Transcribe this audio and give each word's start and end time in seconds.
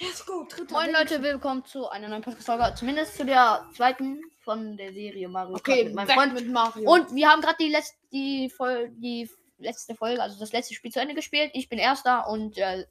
Let's 0.00 0.24
go, 0.24 0.46
dritter. 0.48 0.72
Moin. 0.72 0.92
Leute, 0.92 1.22
willkommen 1.22 1.62
zu 1.66 1.86
einer 1.90 2.08
neuen 2.08 2.22
Podcast-Folge. 2.22 2.72
Zumindest 2.74 3.18
zu 3.18 3.26
der 3.26 3.66
zweiten 3.76 4.22
von 4.38 4.78
der 4.78 4.94
Serie 4.94 5.28
Mario 5.28 5.52
Kart 5.56 5.68
Okay, 5.68 5.84
mit 5.84 5.94
meinem 5.94 6.08
Freund. 6.08 6.32
mit 6.32 6.48
Mario. 6.50 6.90
Und 6.90 7.14
wir 7.14 7.28
haben 7.28 7.42
gerade 7.42 7.58
die, 7.60 7.68
letz 7.68 7.92
die, 8.10 8.50
die 8.96 9.30
letzte 9.58 9.94
Folge, 9.94 10.22
also 10.22 10.40
das 10.40 10.52
letzte 10.52 10.72
Spiel 10.72 10.90
zu 10.90 11.00
Ende 11.00 11.14
gespielt. 11.14 11.50
Ich 11.52 11.68
bin 11.68 11.78
Erster 11.78 12.28
und 12.30 12.56
äh, 12.56 12.86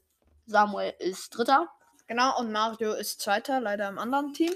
Samuel 0.46 0.94
ist 1.00 1.30
Dritter. 1.30 1.68
genau, 2.06 2.38
und 2.38 2.52
Mario 2.52 2.92
ist 2.92 3.20
Zweiter, 3.20 3.58
leider 3.58 3.88
im 3.88 3.98
anderen 3.98 4.32
Team. 4.32 4.52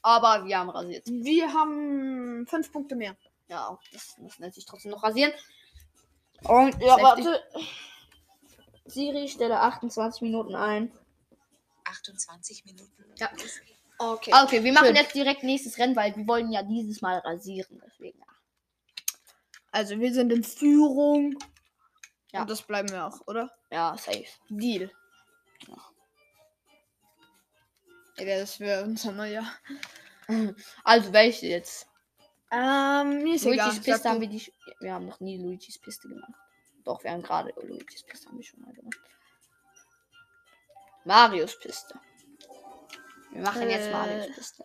Aber 0.00 0.46
wir 0.46 0.58
haben 0.58 0.70
rasiert. 0.70 1.06
Wir 1.06 1.52
haben 1.52 2.46
fünf 2.46 2.72
Punkte 2.72 2.96
mehr. 2.96 3.14
Ja, 3.48 3.78
das 3.92 4.16
muss 4.16 4.36
sich 4.54 4.64
trotzdem 4.64 4.92
noch 4.92 5.02
rasieren. 5.02 5.34
Und 6.44 6.80
ja, 6.80 6.96
warte. 7.02 7.42
Siri, 8.86 9.28
stelle 9.28 9.60
28 9.60 10.22
Minuten 10.22 10.54
ein. 10.54 10.90
28 11.94 12.64
Minuten. 12.64 13.04
Ja. 13.18 13.30
Okay. 13.98 14.32
Okay, 14.44 14.64
wir 14.64 14.72
machen 14.72 14.86
Schön. 14.86 14.96
jetzt 14.96 15.14
direkt 15.14 15.42
nächstes 15.44 15.78
Rennen, 15.78 15.94
weil 15.94 16.14
wir 16.16 16.26
wollen 16.26 16.50
ja 16.50 16.62
dieses 16.62 17.00
Mal 17.00 17.18
rasieren. 17.18 17.80
Deswegen, 17.86 18.18
ja. 18.18 18.26
Also 19.70 19.98
wir 19.98 20.12
sind 20.12 20.32
in 20.32 20.42
Führung. 20.44 21.38
Ja. 22.32 22.42
Und 22.42 22.50
das 22.50 22.62
bleiben 22.62 22.90
wir 22.90 23.06
auch, 23.06 23.20
oder? 23.26 23.50
Ja, 23.70 23.96
safe. 23.96 24.26
Deal. 24.48 24.90
Ja, 28.18 28.38
das 28.38 28.60
wäre 28.60 28.84
unser 28.84 29.12
neuer. 29.12 29.44
Also, 30.84 31.12
welche 31.12 31.48
jetzt? 31.48 31.86
Ähm, 32.50 33.24
mir 33.24 33.34
ist 33.34 33.44
egal. 33.44 33.66
Luigi's 33.68 33.74
Sag 33.74 33.84
Piste 33.84 34.08
haben 34.08 34.20
wir 34.22 34.28
die. 34.28 34.52
Wir 34.80 34.94
haben 34.94 35.04
noch 35.04 35.20
nie 35.20 35.36
Luigi's 35.36 35.78
Piste 35.78 36.08
gemacht. 36.08 36.32
Doch, 36.82 37.04
wir 37.04 37.10
haben 37.10 37.22
gerade 37.22 37.52
Luigi's 37.60 38.04
Piste 38.04 38.30
haben 38.30 38.38
wir 38.38 38.44
schon 38.44 38.62
mal 38.62 38.72
gemacht. 38.72 38.98
Marios 41.04 41.58
Piste. 41.58 41.98
Wir 43.32 43.42
machen 43.42 43.68
jetzt 43.68 43.88
Äh. 43.88 43.92
Marios 43.92 44.26
Piste. 44.34 44.64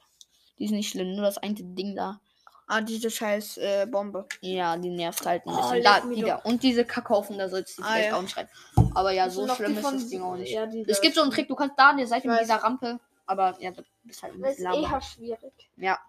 Die 0.57 0.65
ist 0.65 0.71
nicht 0.71 0.89
schlimm, 0.89 1.13
nur 1.15 1.25
das 1.25 1.37
eine 1.37 1.53
Ding 1.55 1.95
da. 1.95 2.19
Ah, 2.67 2.81
diese 2.81 3.09
scheiß 3.09 3.57
äh, 3.57 3.87
Bombe. 3.89 4.27
Ja, 4.41 4.77
die 4.77 4.89
nervt 4.91 5.25
halt 5.25 5.43
ein 5.45 5.49
Oh, 5.53 5.55
bisschen. 5.57 5.75
leck 5.77 5.83
da, 5.83 5.99
die 6.01 6.21
da. 6.21 6.35
Und 6.37 6.61
diese 6.61 6.85
Kackhaufen, 6.85 7.37
da 7.39 7.49
sollst 7.49 7.77
du 7.79 7.81
Ah, 7.83 7.87
vielleicht 7.93 8.09
ja. 8.11 8.17
auch 8.17 8.21
nicht 8.21 8.37
rein. 8.37 8.47
Aber 8.93 9.11
ja, 9.11 9.25
Das 9.25 9.33
so 9.35 9.47
schlimm 9.55 9.75
ist 9.77 9.83
das 9.91 10.07
Ding 10.07 10.21
auch 10.21 10.35
nicht. 10.35 10.51
Ja, 10.51 10.67
es 10.87 11.01
gibt 11.01 11.15
so 11.15 11.21
einen 11.23 11.31
Trick, 11.31 11.47
du 11.47 11.55
kannst 11.55 11.79
da 11.79 11.89
an 11.89 11.97
der 11.97 12.05
Seite 12.07 12.27
mit 12.27 12.39
dieser 12.41 12.57
Rampe. 12.57 12.99
Aber 13.25 13.55
ja, 13.59 13.71
du 13.71 13.83
bist 14.03 14.21
halt 14.21 14.35
ein 14.35 14.41
Das 14.41 14.51
ist 14.51 14.57
bisschen 14.57 14.73
eh 14.73 14.81
lahm. 14.81 14.91
halt 14.91 15.03
schwierig. 15.03 15.53
Ja. 15.77 15.99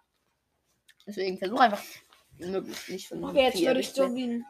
Deswegen 1.07 1.39
versuch 1.39 1.61
einfach 1.61 1.83
möglichst 2.39 2.89
nicht 2.91 3.09
von 3.09 3.25
Okay, 3.25 3.45
jetzt 3.45 3.61
würde 3.63 3.81
ich 3.81 3.91
so 3.93 4.15
wie 4.15 4.25
ein 4.27 4.47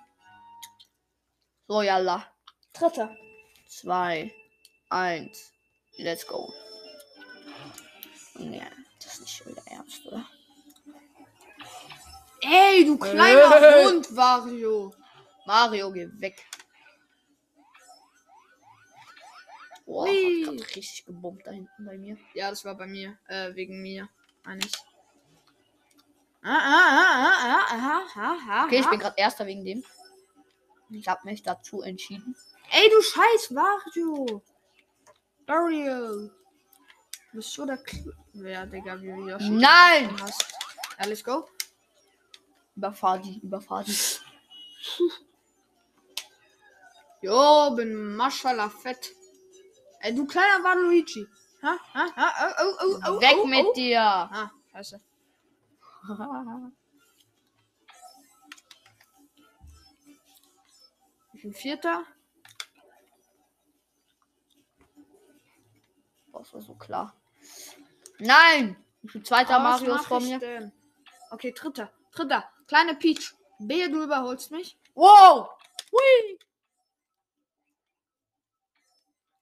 So, 1.68 1.82
yalla. 1.82 2.26
Dritter. 2.72 3.16
2, 3.68 4.32
1, 4.88 5.52
let's 6.02 6.26
go. 6.26 6.52
Nee, 8.34 8.62
das 8.98 9.14
ist 9.14 9.20
nicht 9.20 9.36
schon 9.36 9.48
wieder 9.48 9.62
ernst, 9.66 10.06
oder? 10.06 10.26
Ey, 12.42 12.84
du 12.84 12.96
kleiner 12.96 13.62
Äh. 13.62 13.84
Hund, 13.84 14.16
Wario. 14.16 14.94
Mario, 15.46 15.92
geh 15.92 16.08
weg. 16.20 16.46
Boah, 19.84 20.06
Hui. 20.06 20.46
hat 20.46 20.56
grad 20.56 20.76
richtig 20.76 21.04
gebombt 21.04 21.46
da 21.46 21.50
hinten 21.50 21.84
bei 21.84 21.98
mir. 21.98 22.16
Ja, 22.34 22.50
das 22.50 22.64
war 22.64 22.76
bei 22.76 22.86
mir. 22.86 23.18
Äh, 23.28 23.54
wegen 23.54 23.82
mir. 23.82 24.08
Eines. 24.44 24.72
Ah, 26.42 26.48
ah, 26.48 26.88
ah, 26.88 27.16
ah, 27.16 27.36
ah, 27.42 27.66
ah, 27.70 28.06
ah, 28.14 28.36
ah, 28.48 28.64
Okay, 28.64 28.78
ich 28.78 28.86
ah. 28.86 28.90
bin 28.90 29.00
gerade 29.00 29.18
Erster 29.18 29.46
wegen 29.46 29.64
dem. 29.64 29.84
Ich 30.90 31.06
habe 31.08 31.20
mich 31.24 31.42
dazu 31.42 31.82
entschieden. 31.82 32.34
Ey, 32.70 32.88
du 32.88 33.02
scheiß 33.02 33.54
Wario. 33.54 34.42
Wario. 35.50 36.30
Du 37.32 37.36
bist 37.36 37.52
so 37.52 37.66
der 37.66 37.78
Kl 37.78 38.14
Ja, 38.34 38.64
Digga, 38.66 39.00
wie 39.00 39.08
du 39.08 39.28
Yoshi 39.28 39.50
Nein! 39.50 40.20
hast. 40.20 40.54
Ja, 40.98 41.06
let's 41.06 41.24
go. 41.24 41.48
Überfahr 42.76 43.18
die, 43.18 43.40
überfahr 43.40 43.82
die. 43.84 43.96
Jo, 47.22 47.72
bin 47.76 48.16
Maschallah 48.16 48.70
fett. 48.70 49.12
Ey, 50.00 50.14
du 50.14 50.26
kleiner 50.26 50.64
Waluigi. 50.64 51.26
Ha? 51.62 51.76
Ha? 51.92 52.06
Ha? 52.16 52.28
Oh, 52.40 52.54
oh, 52.62 52.74
oh, 52.80 52.98
oh, 53.06 53.20
Weg 53.20 53.36
oh, 53.42 53.46
mit 53.46 53.66
oh. 53.66 53.72
dir! 53.74 54.00
Ah, 54.00 54.50
scheiße. 54.72 55.00
Ich 61.32 61.42
bin 61.42 61.54
Vierter. 61.54 62.04
Boah, 66.30 66.40
das 66.40 66.54
war 66.54 66.60
so 66.60 66.74
klar. 66.74 67.14
Nein! 68.18 68.76
Ich 69.02 69.12
bin 69.12 69.24
Zweiter, 69.24 69.58
Ah, 69.58 69.74
was 69.74 69.82
mach 69.82 70.06
vor 70.06 70.18
ich 70.18 70.24
mir. 70.28 70.38
denn? 70.38 70.72
Okay, 71.30 71.52
dritter. 71.52 71.90
Dritter. 72.12 72.48
Kleine 72.66 72.94
Peach. 72.94 73.34
Behe, 73.58 73.90
du 73.90 74.02
überholst 74.02 74.50
mich. 74.50 74.78
Wow! 74.94 75.48
Hui! 75.90 76.38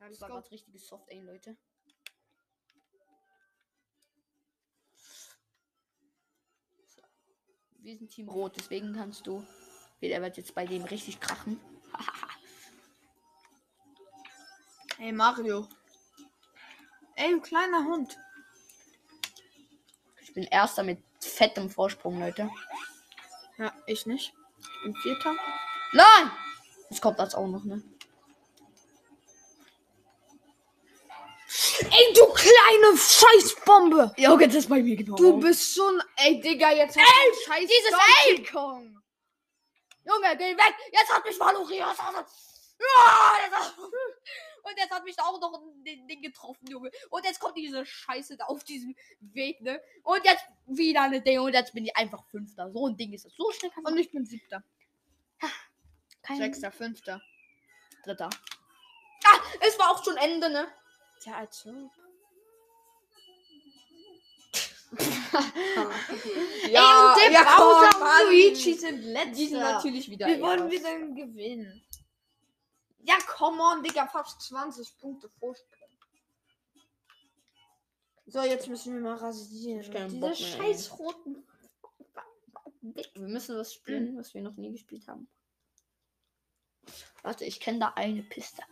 Ja, 0.00 0.08
Das 0.08 0.20
war 0.20 0.28
gerade 0.28 0.50
richtiges 0.50 0.86
Soft 0.86 1.10
Aim, 1.10 1.26
Leute. 1.26 1.56
So. 6.86 7.02
Wir 7.80 7.96
sind 7.98 8.10
Team 8.10 8.28
Rot, 8.28 8.56
deswegen 8.56 8.94
kannst 8.94 9.26
du. 9.26 9.44
Der 10.00 10.22
wird 10.22 10.36
jetzt 10.36 10.54
bei 10.54 10.64
dem 10.66 10.84
richtig 10.84 11.20
krachen. 11.20 11.60
Ey, 14.98 15.12
Mario. 15.12 15.68
Ey, 17.18 17.32
du 17.32 17.40
kleiner 17.40 17.84
Hund. 17.84 18.16
Ich 20.22 20.32
bin 20.32 20.44
Erster 20.44 20.84
mit 20.84 21.02
fettem 21.20 21.68
Vorsprung, 21.68 22.20
Leute. 22.20 22.48
Ja, 23.58 23.72
ich 23.86 24.06
nicht. 24.06 24.32
Ich 24.60 24.82
bin 24.84 24.94
Vierter. 25.02 25.34
Nein! 25.92 26.30
Das 26.88 27.00
kommt 27.00 27.18
das 27.18 27.34
auch 27.34 27.48
noch, 27.48 27.64
ne? 27.64 27.82
Ey, 31.90 32.14
du 32.14 32.26
kleine 32.32 32.96
Scheißbombe. 32.96 34.14
Ja, 34.16 34.32
okay, 34.32 34.46
das 34.46 34.56
ist 34.56 34.68
bei 34.68 34.80
mir 34.80 34.94
genau. 34.94 35.16
Du 35.16 35.40
bist 35.40 35.76
ein... 35.76 36.00
Ey, 36.18 36.40
Digga, 36.40 36.70
jetzt 36.70 36.96
hast 36.96 37.04
Ey, 37.04 37.30
du 37.32 37.52
scheiß 37.52 37.68
dieses 37.68 37.90
Donkey 37.90 38.52
Kong. 38.52 39.02
Junge, 40.04 40.36
geh 40.36 40.56
weg! 40.56 40.74
Jetzt 40.92 41.12
hat 41.12 41.24
mich 41.24 41.38
Valorias. 41.38 41.98
Ja, 41.98 42.12
hat- 42.14 42.26
und 44.68 44.78
jetzt 44.78 44.90
hat 44.90 45.04
mich 45.04 45.16
da 45.16 45.24
auch 45.24 45.40
noch 45.40 45.60
ein 45.60 45.84
Ding 45.84 46.22
getroffen, 46.22 46.66
Junge. 46.68 46.90
Und 47.10 47.24
jetzt 47.24 47.40
kommt 47.40 47.56
diese 47.56 47.84
Scheiße 47.84 48.36
da 48.36 48.44
auf 48.46 48.64
diesem 48.64 48.94
Weg, 49.20 49.60
ne? 49.60 49.80
Und 50.02 50.24
jetzt 50.24 50.44
wieder 50.66 51.02
eine 51.02 51.20
Ding 51.20 51.40
und 51.40 51.54
jetzt 51.54 51.72
bin 51.72 51.84
ich 51.84 51.96
einfach 51.96 52.24
Fünfter. 52.26 52.70
So 52.70 52.88
ein 52.88 52.96
Ding 52.96 53.12
ist 53.12 53.24
das. 53.24 53.34
So 53.34 53.50
schnell 53.52 53.70
kann 53.70 53.82
man 53.82 53.92
Und 53.94 53.98
ich 53.98 54.10
bin 54.10 54.24
Siebter. 54.26 54.62
kein 56.22 56.38
Sechster, 56.38 56.70
Fünfter. 56.70 57.22
Dritter. 58.04 58.30
Ah, 59.24 59.40
es 59.60 59.78
war 59.78 59.90
auch 59.90 60.04
schon 60.04 60.16
Ende, 60.16 60.50
ne? 60.50 60.68
Tja, 61.20 61.36
also. 61.36 61.90
Ja, 66.70 67.14
Ey, 67.16 67.26
und 67.26 67.32
der 67.34 67.42
ja, 67.42 67.56
Bowser 67.56 67.90
komm, 67.92 68.02
und. 68.02 68.24
Luigi 68.26 68.74
sind 68.74 69.02
letzter. 69.02 69.32
Die 69.32 69.46
sind 69.46 69.60
natürlich 69.60 70.10
wieder. 70.10 70.26
Wie 70.26 70.40
wollen 70.40 70.70
wir 70.70 70.82
denn 70.82 71.14
gewinnen? 71.14 71.82
Ja, 73.00 73.18
come 73.26 73.62
on, 73.62 73.82
Digga, 73.82 74.06
fast 74.06 74.40
20 74.42 74.98
Punkte 74.98 75.28
Vorsprung. 75.28 75.78
So, 78.26 78.42
jetzt 78.42 78.68
müssen 78.68 78.94
wir 78.94 79.00
mal 79.00 79.16
rasieren. 79.16 79.80
Diese 79.80 80.16
mehr, 80.16 80.34
scheiß 80.34 80.98
roten. 80.98 81.46
Wir 82.82 83.28
müssen 83.28 83.56
was 83.56 83.72
spielen, 83.72 84.18
was 84.18 84.34
wir 84.34 84.42
noch 84.42 84.56
nie 84.56 84.72
gespielt 84.72 85.08
haben. 85.08 85.28
Warte, 87.22 87.44
ich 87.44 87.60
kenne 87.60 87.78
da 87.78 87.92
eine 87.96 88.22
Piste. 88.22 88.62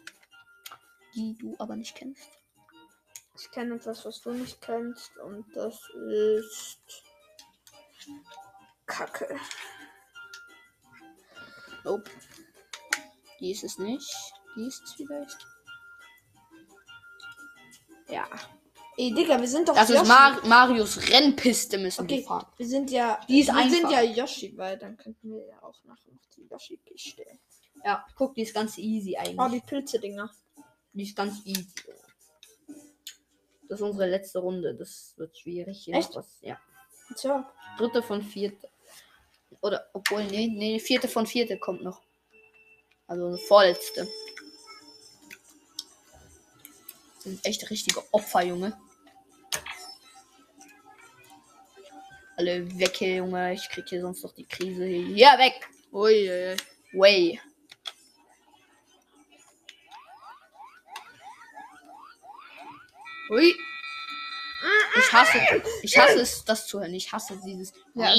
Die 1.15 1.35
du 1.39 1.57
aber 1.59 1.77
nicht 1.77 1.95
kennst. 1.97 2.29
Ich 3.39 3.51
kenne 3.51 3.77
etwas, 3.77 4.05
was 4.05 4.21
du 4.21 4.33
nicht 4.33 4.61
kennst, 4.61 5.17
und 5.19 5.47
das 5.55 5.79
ist. 5.91 7.03
Kacke. 8.87 9.39
Nope. 11.85 12.11
Die 13.41 13.51
ist 13.51 13.65
es 13.65 13.79
nicht. 13.79 14.11
Die 14.57 14.67
ist 14.67 14.83
es 14.85 14.93
vielleicht. 14.95 15.37
Ja. 18.09 18.27
Ey, 18.99 19.13
Digga, 19.13 19.39
wir 19.39 19.49
sind 19.49 19.69
doch. 19.69 19.75
Das 19.75 19.91
ist 19.91 19.97
Yoshi. 19.97 20.09
Mar 20.09 20.47
Marios 20.47 21.11
Rennpiste 21.11 21.77
müssen 21.79 22.03
Okay. 22.05 22.19
wir 22.19 22.25
fahren. 22.25 22.47
Wir 22.57 22.67
sind 22.67 22.91
ja. 22.91 23.21
Die 23.29 23.41
ist 23.41 23.49
wir 23.55 23.71
sind 23.71 23.85
einfach. 23.85 23.91
ja 23.91 24.03
Yoshi, 24.03 24.57
weil 24.57 24.79
dann 24.79 24.97
könnten 24.97 25.31
wir 25.33 25.47
ja 25.47 25.63
auch 25.63 25.83
nachher 25.85 26.13
noch 26.13 26.25
die 26.35 26.47
Yoshi-Kiste. 26.51 27.27
Ja, 27.85 28.07
guck, 28.15 28.35
die 28.35 28.43
ist 28.43 28.55
ganz 28.55 28.79
easy 28.79 29.17
eigentlich. 29.17 29.39
Oh, 29.39 29.49
die 29.49 29.61
Pilze-Dinger. 29.61 30.31
die 30.95 31.03
ist 31.03 31.15
ganz 31.15 31.45
easy. 31.45 31.67
Das 33.69 33.81
ist 33.81 33.83
unsere 33.83 34.09
letzte 34.09 34.39
Runde. 34.39 34.75
Das 34.75 35.13
wird 35.19 35.37
schwierig. 35.37 35.83
Hier 35.85 35.97
Echt? 35.97 36.15
Was, 36.15 36.39
ja. 36.41 36.59
Tja. 37.17 37.53
Dritte 37.77 38.03
von 38.03 38.23
vierte. 38.23 38.69
Oder, 39.61 39.89
obwohl, 39.93 40.25
nee, 40.25 40.47
nee, 40.49 40.79
vierte 40.79 41.09
von 41.09 41.27
vierte 41.27 41.59
kommt 41.59 41.83
noch. 41.83 42.01
Also 43.09 43.27
eine 43.27 43.39
vorletzte. 43.39 44.09
sind 47.27 47.45
echt 47.45 47.69
richtige 47.71 48.03
Opfer, 48.13 48.43
Junge. 48.43 48.79
Alle 52.37 52.79
weg 52.79 52.97
hier, 52.97 53.17
Junge. 53.17 53.55
Ich 53.55 53.69
krieg 53.69 53.89
hier 53.89 54.01
sonst 54.01 54.23
noch 54.23 54.35
die 54.35 54.47
Krise. 54.47 54.87
Ja, 54.87 55.39
weg. 55.39 55.69
Ui, 55.93 56.31
ui, 56.31 56.53
ui. 56.53 56.57
Way. 56.93 57.41
Ui. 63.31 63.57
Ich 64.99 65.13
hasse, 65.13 65.39
ich 65.83 65.99
hasse 65.99 66.21
es, 66.21 66.45
das 66.45 66.67
zu 66.67 66.81
hören. 66.81 66.95
Ich 66.95 67.13
hasse 67.13 67.41
dieses. 67.45 67.73
Ja. 67.95 68.15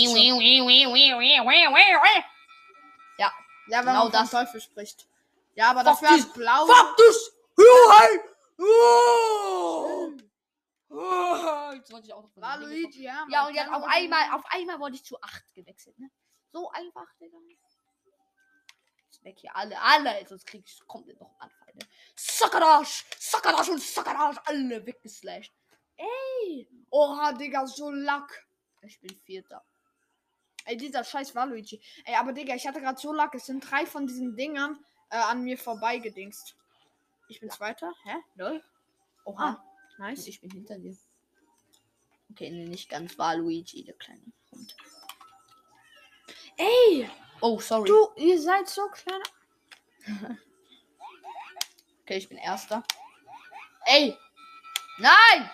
Ja, 3.18 3.32
Ja, 3.70 3.80
wenn 3.80 3.86
Genau 3.88 4.04
man 4.04 4.12
das. 4.12 4.32
Teufel 4.32 4.62
spricht. 4.62 5.08
Ja, 5.56 5.72
aber 5.72 5.84
Fuck 5.84 6.02
dafür 6.02 6.10
hat 6.10 6.34
blau. 6.34 6.66
Fuck! 6.66 6.98
Ja, 7.58 8.00
hey! 8.00 8.20
Oh! 8.60 10.12
Oh! 10.90 11.72
Jetzt 11.74 11.92
wollte 11.92 12.08
ich 12.08 12.14
auch 12.14 12.24
noch 12.24 12.32
von 12.32 12.44
War 12.44 12.60
den 12.60 12.70
Dingen 12.70 12.84
Luigi, 12.84 13.04
ja. 13.04 13.26
Ja, 13.30 13.48
und 13.48 13.56
jetzt 13.56 13.70
auf 13.72 13.84
einmal, 13.84 14.36
auf 14.36 14.44
einmal 14.50 14.80
wurde 14.80 14.96
ich 14.96 15.04
zu 15.04 15.22
8 15.22 15.54
gewechselt, 15.54 15.98
ne? 16.00 16.10
So 16.52 16.70
einfach, 16.72 17.08
Digga. 17.20 17.38
Jetzt 19.06 19.24
weg 19.24 19.38
hier 19.40 19.56
alle, 19.56 19.80
alle, 19.82 20.26
sonst 20.28 20.46
krieg 20.46 20.64
ich 20.66 20.80
komplett 20.88 21.20
noch 21.20 21.36
Anfall, 21.40 21.74
ne? 21.74 21.88
Sakadash! 22.16 23.06
Sakadash 23.20 23.70
und 23.70 23.82
Sakadash, 23.82 24.38
alle 24.46 24.86
weggeslasht. 24.86 25.54
Ey. 25.98 26.70
Oha, 26.90 27.34
Digga, 27.34 27.66
so 27.68 27.90
Lack. 27.92 28.48
Ich 28.84 29.00
bin 29.02 29.18
Vierter. 29.26 29.66
Ey, 30.68 30.76
dieser 30.76 31.04
scheiß 31.04 31.34
Waluigi. 31.34 31.82
Ey, 32.04 32.16
aber 32.16 32.34
Digga, 32.34 32.54
ich 32.54 32.68
hatte 32.68 32.82
gerade 32.82 33.00
so 33.00 33.14
Lack. 33.14 33.34
Es 33.36 33.46
sind 33.46 33.62
drei 33.72 33.86
von 33.86 34.06
diesen 34.06 34.36
Dingern 34.36 34.78
äh, 35.10 35.16
an 35.18 35.44
mir 35.44 35.58
vorbeigedingst. 35.58 36.56
Ich 37.30 37.40
bin 37.40 37.50
Zweiter. 37.50 37.94
Hä? 38.04 38.16
Lol. 38.36 38.62
Oha. 39.24 39.50
Ah, 39.62 39.64
nice. 39.98 40.28
ich 40.28 40.42
bin 40.42 40.52
hinter 40.52 40.78
dir. 40.78 40.96
Okay, 42.32 42.50
nee, 42.52 42.66
nicht 42.66 42.90
ganz 42.90 43.18
war 43.18 43.38
Luigi, 43.38 43.86
der 43.86 43.96
kleine 43.96 44.22
Hund. 44.52 44.76
Ey, 46.58 47.10
Oh, 47.40 47.60
sorry. 47.60 47.88
du, 47.88 48.10
ihr 48.18 48.42
seid 48.42 48.68
so 48.68 48.88
klein. 48.90 49.22
Okay, 52.04 52.18
ich 52.20 52.30
bin 52.30 52.38
Erster. 52.38 52.84
Ey! 53.86 54.18
Nein! 54.98 55.50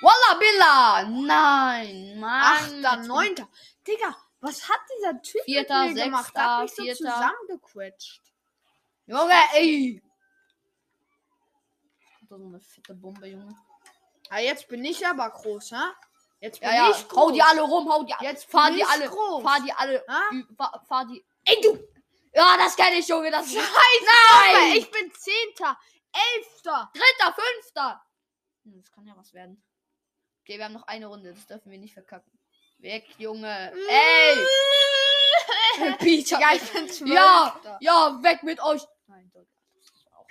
Walla 0.00 0.38
Billa! 0.38 1.04
Nein! 1.04 2.18
Mann! 2.18 2.82
Achter, 2.84 3.02
neunter. 3.06 3.46
Digga, 3.86 4.16
was 4.40 4.68
hat 4.68 4.80
dieser 4.96 5.20
Typ 5.22 5.42
Vierter, 5.44 5.84
mit 5.86 5.94
mir 5.94 6.04
gemacht? 6.04 6.24
Sechster, 6.26 6.42
Hat 6.56 6.62
mich 6.62 6.74
so 6.74 6.82
Vierter. 6.82 6.96
zusammengequetscht. 7.14 8.22
bin- 9.06 9.16
Junge, 9.16 9.34
ey! 9.54 10.02
So 12.28 12.34
eine 12.36 12.60
fette 12.60 12.94
Bombe, 12.94 13.26
Junge. 13.26 13.56
Ah, 14.28 14.38
jetzt 14.38 14.68
bin 14.68 14.84
ich 14.84 15.04
aber 15.06 15.28
groß, 15.30 15.72
hä? 15.72 15.76
Jetzt 16.40 16.60
bin 16.60 16.68
Ja, 16.68 16.74
ja, 16.88 16.90
ich 16.90 17.08
groß. 17.08 17.16
hau 17.18 17.30
die 17.32 17.42
alle 17.42 17.62
rum, 17.62 17.90
hau 17.92 18.04
die 18.04 18.14
alle. 18.14 18.28
Jetzt 18.28 18.44
fahr 18.50 18.70
die 18.70 18.84
alle, 18.84 19.08
groß. 19.08 19.42
fahr 19.42 19.60
die 19.60 19.72
alle, 19.72 20.04
Ha? 20.08 20.20
fahr, 20.56 20.84
fahr 20.86 21.06
die. 21.06 21.24
Ey, 21.44 21.60
du! 21.60 21.76
Ja, 22.32 22.56
das 22.56 22.76
kenne 22.76 22.98
ich, 22.98 23.08
Junge, 23.08 23.30
das 23.30 23.46
ist 23.46 23.54
Scheiße, 23.54 24.04
Nein! 24.06 24.54
Junge, 24.68 24.76
ich 24.78 24.90
bin 24.90 25.12
Zehnter, 25.12 25.76
Elfter. 26.36 26.90
Dritter, 26.94 27.34
Fünfter! 27.34 28.02
Hm, 28.64 28.80
Das 28.80 28.92
kann 28.92 29.06
ja 29.06 29.16
was 29.16 29.34
werden. 29.34 29.62
Okay, 30.42 30.56
wir 30.58 30.64
haben 30.66 30.74
noch 30.74 30.86
eine 30.86 31.06
Runde, 31.06 31.34
das 31.34 31.46
dürfen 31.46 31.70
wir 31.72 31.78
nicht 31.78 31.94
verkacken. 31.94 32.30
Weg, 32.80 33.04
Junge. 33.18 33.72
Ey! 33.88 34.46
Digga, 36.00 36.50
mich- 36.52 36.62
ich 36.62 36.72
bin 36.72 36.88
Zwölfter. 36.88 37.06
Ja, 37.14 37.78
ja, 37.80 38.22
weg 38.22 38.42
mit 38.42 38.60
euch. 38.62 38.82
Nein, 39.06 39.30
Digga, 39.34 39.46
das 39.74 39.84
ist 39.84 40.06
auch 40.12 40.26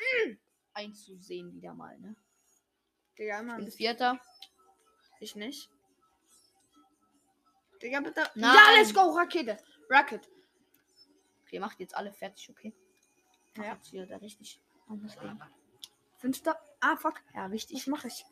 einzusehen 0.73 1.53
wieder 1.53 1.73
mal, 1.73 1.97
ne? 1.99 2.15
Digga, 3.17 3.39
immer 3.39 3.57
Ich 3.59 3.65
bin. 3.65 3.71
Vierter. 3.73 4.19
Ich 5.19 5.35
nicht. 5.35 5.69
Digga, 7.81 7.99
bitte. 8.01 8.29
Nein. 8.35 8.55
Ja, 8.55 8.71
let's 8.75 8.93
go, 8.93 9.01
Rakete. 9.11 9.57
Rocket. 9.89 10.27
Okay, 11.45 11.59
macht 11.59 11.79
jetzt 11.79 11.95
alle 11.95 12.11
fertig, 12.13 12.49
okay? 12.49 12.73
Mach 13.55 13.65
Ja. 13.65 13.73
Jetzt 13.73 13.87
hier 13.87 14.05
da 14.05 14.17
richtig. 14.17 14.59
anders 14.87 15.17
gehen. 15.19 15.41
Fünfter. 16.17 16.59
Ah, 16.79 16.95
fuck. 16.97 17.21
Ja, 17.33 17.49
wichtig. 17.51 17.77
Was 17.81 17.87
mache 17.87 18.07
ich? 18.07 18.25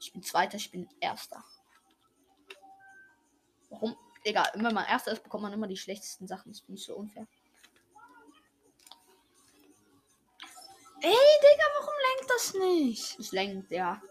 Ich 0.00 0.12
bin 0.12 0.22
Zweiter, 0.22 0.56
ich 0.56 0.70
bin 0.70 0.88
Erster. 1.00 1.44
Warum? 3.70 3.96
Egal, 4.24 4.50
wenn 4.54 4.74
man 4.74 4.86
Erster 4.86 5.12
ist, 5.12 5.22
bekommt 5.22 5.44
man 5.44 5.52
immer 5.52 5.66
die 5.66 5.76
schlechtesten 5.76 6.26
Sachen. 6.26 6.52
Das 6.52 6.60
finde 6.60 6.78
ich 6.78 6.84
so 6.84 6.94
unfair. 6.94 7.26
Ey, 11.02 11.10
Digga, 11.10 11.64
warum 11.78 11.94
lenkt 12.08 12.30
das 12.30 12.54
nicht? 12.54 13.18
Das 13.18 13.32
lenkt, 13.32 13.70
ja. 13.70 14.02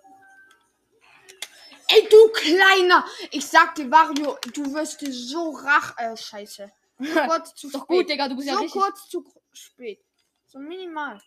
Ey, 1.89 2.07
du 2.09 2.29
Kleiner. 2.29 3.05
Ich 3.31 3.45
sag 3.45 3.75
dir, 3.75 3.91
Wario, 3.91 4.37
du 4.53 4.73
wirst 4.73 5.01
dir 5.01 5.13
so 5.13 5.51
rach... 5.51 5.95
Äh, 5.97 6.17
scheiße. 6.17 6.71
So 6.97 7.05
kurz 7.27 7.53
zu 7.55 7.69
doch 7.69 7.83
spät. 7.83 7.87
gut, 7.87 8.09
Digga, 8.09 8.27
du 8.27 8.35
bist 8.35 8.47
ja 8.47 8.55
so 8.55 8.61
richtig. 8.61 8.81
kurz 8.81 9.07
zu 9.07 9.23
spät. 9.53 10.03
So 10.47 10.57
minimal. 10.57 11.21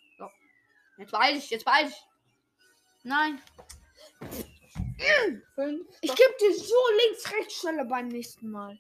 Jetzt 0.99 1.11
beeil 1.11 1.35
dich, 1.35 1.51
jetzt 1.51 1.65
beeil 1.65 1.87
dich. 1.87 1.97
Nein. 3.03 3.41
Fünf. 5.55 5.89
Ich 6.01 6.15
geb 6.15 6.39
dir 6.39 6.55
so 6.55 6.75
links, 7.07 7.31
rechts 7.33 7.55
Stelle 7.55 7.85
beim 7.85 8.09
nächsten 8.09 8.51
Mal. 8.51 8.79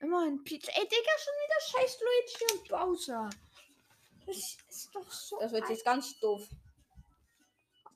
Immerhin 0.00 0.42
Pizza. 0.44 0.70
Ey, 0.72 0.82
Digga, 0.84 1.12
schon 1.18 1.34
wieder 1.44 1.60
scheiß 1.60 1.98
Luigi 2.00 2.58
und 2.58 2.68
Bowser. 2.68 3.30
Das 4.26 4.36
ist 4.36 4.94
doch 4.94 5.10
so. 5.10 5.38
Das 5.40 5.52
wird 5.52 5.68
jetzt 5.68 5.84
ganz 5.84 6.18
doof. 6.20 6.46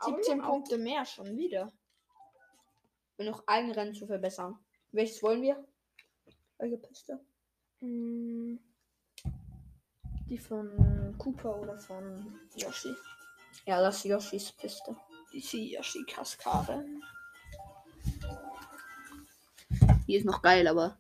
17 0.05 0.41
Punkte 0.41 0.79
mehr 0.79 1.05
schon 1.05 1.37
wieder. 1.37 1.73
Und 3.17 3.27
noch 3.27 3.43
ein 3.47 3.71
Rennen 3.71 3.95
zu 3.95 4.07
verbessern. 4.07 4.59
Welches 4.93 5.23
wollen 5.23 5.43
wir? 5.43 5.67
Welche 6.59 6.79
Piste? 6.79 7.21
Hm, 7.81 8.59
Die 10.29 10.39
von 10.39 11.15
Cooper 11.19 11.57
oder 11.61 11.79
von 11.79 12.41
Yoshi. 12.55 12.95
Ja, 13.67 13.81
das 13.81 13.99
ist 13.99 14.05
Yoshis 14.05 14.53
Piste. 14.53 14.97
Die 15.33 15.73
Yoshi-Kaskade. 15.75 16.85
Die 20.07 20.17
ist 20.17 20.25
noch 20.25 20.43
geil, 20.43 20.67
aber 20.67 20.97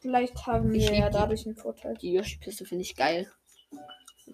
Vielleicht 0.00 0.46
haben 0.46 0.72
Ich 0.74 0.88
wir 0.88 0.98
ja 0.98 1.10
dadurch 1.10 1.46
einen 1.46 1.56
Vorteil. 1.56 1.94
die 1.96 2.12
Yoshi-Piste 2.12 2.64
finde 2.64 2.82
ich 2.82 2.94
geil. 2.96 3.30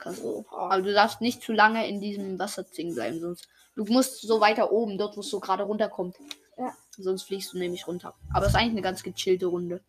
So. 0.05 0.45
Aber 0.51 0.83
du 0.83 0.93
darfst 0.93 1.21
nicht 1.21 1.43
zu 1.43 1.53
lange 1.53 1.87
in 1.89 2.01
diesem 2.01 2.39
Wasserzing 2.39 2.95
bleiben, 2.95 3.21
sonst. 3.21 3.49
Du 3.75 3.85
musst 3.85 4.21
so 4.21 4.41
weiter 4.41 4.71
oben, 4.73 4.99
dort 4.99 5.17
wo 5.17 5.21
es 5.21 5.31
so 5.31 5.41
gerade 5.41 5.63
runterkommt. 5.63 6.17
Ja. 6.59 6.75
Sonst 6.99 7.23
fliegst 7.23 7.52
du 7.55 7.59
nämlich 7.59 7.87
runter. 7.87 8.14
Aber 8.33 8.45
es 8.47 8.52
ist 8.52 8.57
eigentlich 8.59 8.73
eine 8.73 8.83
ganz 8.83 9.02
gechillte 9.02 9.47
Runde. 9.47 9.81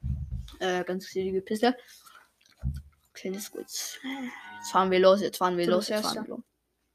Äh, 0.60 0.84
ganz 0.86 1.08
chillige 1.08 1.42
Piste. 1.42 1.75
Okay, 3.10 3.32
das 3.32 3.44
ist 3.44 3.52
gut. 3.52 3.62
Jetzt 3.62 4.00
fahren 4.72 4.92
wir 4.92 5.00
los, 5.00 5.22
jetzt 5.22 5.38
fahren 5.38 5.58
wir 5.58 5.66
Du 5.66 5.72
los, 5.72 5.90
jetzt 5.90 6.04
fahren 6.04 6.25
wir 6.28 6.36
los. 6.36 6.43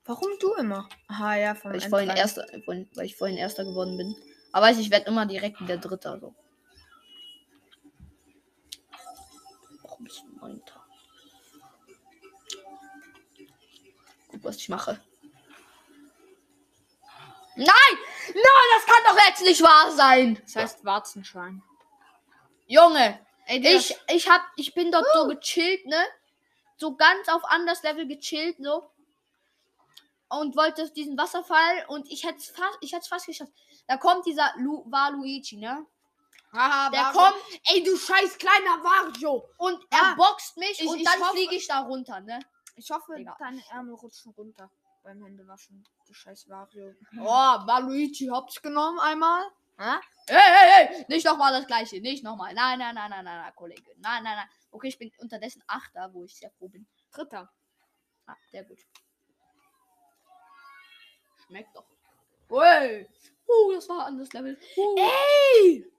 Warum 0.08 0.38
du 0.40 0.54
immer? 0.54 0.88
Aha, 1.08 1.36
ja, 1.36 1.54
vom 1.54 1.70
Weil 1.70 1.80
ich 1.80 1.88
vorhin 1.90 2.08
N3. 2.08 2.16
erster, 2.16 2.46
vorhin, 2.64 2.88
weil 2.94 3.04
ich 3.04 3.14
vorhin 3.14 3.36
erster 3.36 3.62
geworden 3.64 3.98
bin. 3.98 4.16
Aber 4.52 4.64
weiß 4.64 4.78
ich, 4.78 4.86
ich 4.86 4.90
werde 4.90 5.04
immer 5.04 5.26
direkt 5.26 5.60
wieder 5.60 5.76
Dritter. 5.76 6.18
So. 6.18 6.34
Warum 9.82 10.04
bist 10.04 10.22
du 10.22 10.38
Neunter? 10.40 10.82
Guck, 14.30 14.44
was 14.44 14.56
ich 14.56 14.70
mache. 14.70 14.98
Nein! 17.56 17.66
Nein, 17.66 18.68
das 18.76 18.86
kann 18.86 19.04
doch 19.04 19.26
jetzt 19.26 19.42
nicht 19.42 19.62
wahr 19.62 19.92
sein! 19.92 20.40
Das 20.42 20.56
heißt 20.56 20.84
Warzenschein. 20.86 21.62
Junge, 22.66 23.20
Ey, 23.44 23.76
ich, 23.76 23.94
ich 24.08 24.30
hab, 24.30 24.40
ich 24.56 24.72
bin 24.72 24.90
dort 24.90 25.06
so 25.12 25.26
gechillt, 25.26 25.84
ne? 25.84 26.02
So 26.78 26.96
ganz 26.96 27.28
auf 27.28 27.44
anders 27.44 27.82
Level 27.82 28.06
gechillt, 28.06 28.56
so. 28.58 28.90
Und 30.30 30.56
wollte 30.56 30.90
diesen 30.92 31.16
Wasserfall 31.16 31.86
und 31.88 32.10
ich 32.10 32.24
hätte 32.24 32.38
es 32.38 32.48
fast, 32.50 32.76
ich 32.82 32.92
hätte 32.92 33.02
es 33.02 33.08
fast 33.08 33.26
geschafft. 33.26 33.52
Da 33.86 33.96
kommt 33.96 34.26
dieser 34.26 34.52
Lu, 34.58 34.84
war 34.90 35.10
Luigi, 35.12 35.56
ne? 35.56 35.86
Haha, 36.52 36.90
Der 36.90 37.00
Wario. 37.04 37.18
kommt 37.20 37.42
Ey, 37.68 37.82
du 37.82 37.96
scheiß 37.96 38.36
kleiner 38.38 38.82
Wario. 38.84 39.48
und 39.58 39.80
Ja. 39.92 40.10
er 40.10 40.16
boxt 40.16 40.56
mich 40.58 40.80
Ich- 40.80 40.86
und 40.86 40.98
ich 40.98 41.04
dann 41.04 41.22
fliege 41.30 41.54
ich 41.54 41.66
da 41.66 41.80
runter, 41.80 42.20
ne? 42.20 42.40
Ich 42.76 42.90
hoffe, 42.90 43.14
Digga. 43.16 43.36
deine 43.38 43.62
Ärmel 43.70 43.94
rutschen 43.94 44.32
runter 44.32 44.70
beim 45.02 45.22
Händewaschen. 45.22 45.82
Du 46.06 46.12
scheiß 46.14 46.48
Wario. 46.48 46.94
Oh, 47.20 47.24
Waluigi 47.66 48.26
hab's 48.28 48.60
genommen 48.62 48.98
einmal. 49.00 49.44
Hä? 49.78 49.96
Hey, 50.26 50.36
hey, 50.40 50.88
hey! 50.88 51.04
Nicht 51.08 51.24
nochmal 51.24 51.52
das 51.52 51.66
gleiche, 51.66 52.00
nicht 52.00 52.22
nochmal. 52.24 52.52
Nein, 52.52 52.78
nein, 52.78 52.94
nein, 52.94 53.10
nein, 53.10 53.24
nein, 53.24 53.40
nein, 53.42 53.52
Kollege. 53.54 53.92
Nein, 53.96 54.22
nein, 54.24 54.36
nein. 54.36 54.48
Okay, 54.70 54.88
ich 54.88 54.98
bin 54.98 55.10
unterdessen 55.18 55.62
Achter, 55.66 56.12
wo 56.12 56.24
ich 56.24 56.36
sehr 56.36 56.50
froh 56.50 56.68
bin. 56.68 56.86
Dritter. 57.12 57.50
Ah, 58.26 58.36
sehr 58.50 58.64
gut. 58.64 58.78
Schmeckt 61.48 61.74
doch. 61.74 61.84
Ui. 62.50 63.06
Uh, 63.46 63.72
das 63.72 63.88
war 63.88 64.00
ein 64.00 64.06
anderes 64.12 64.32
Level. 64.32 64.56
Uh. 64.76 64.96
Ey! 64.98 65.90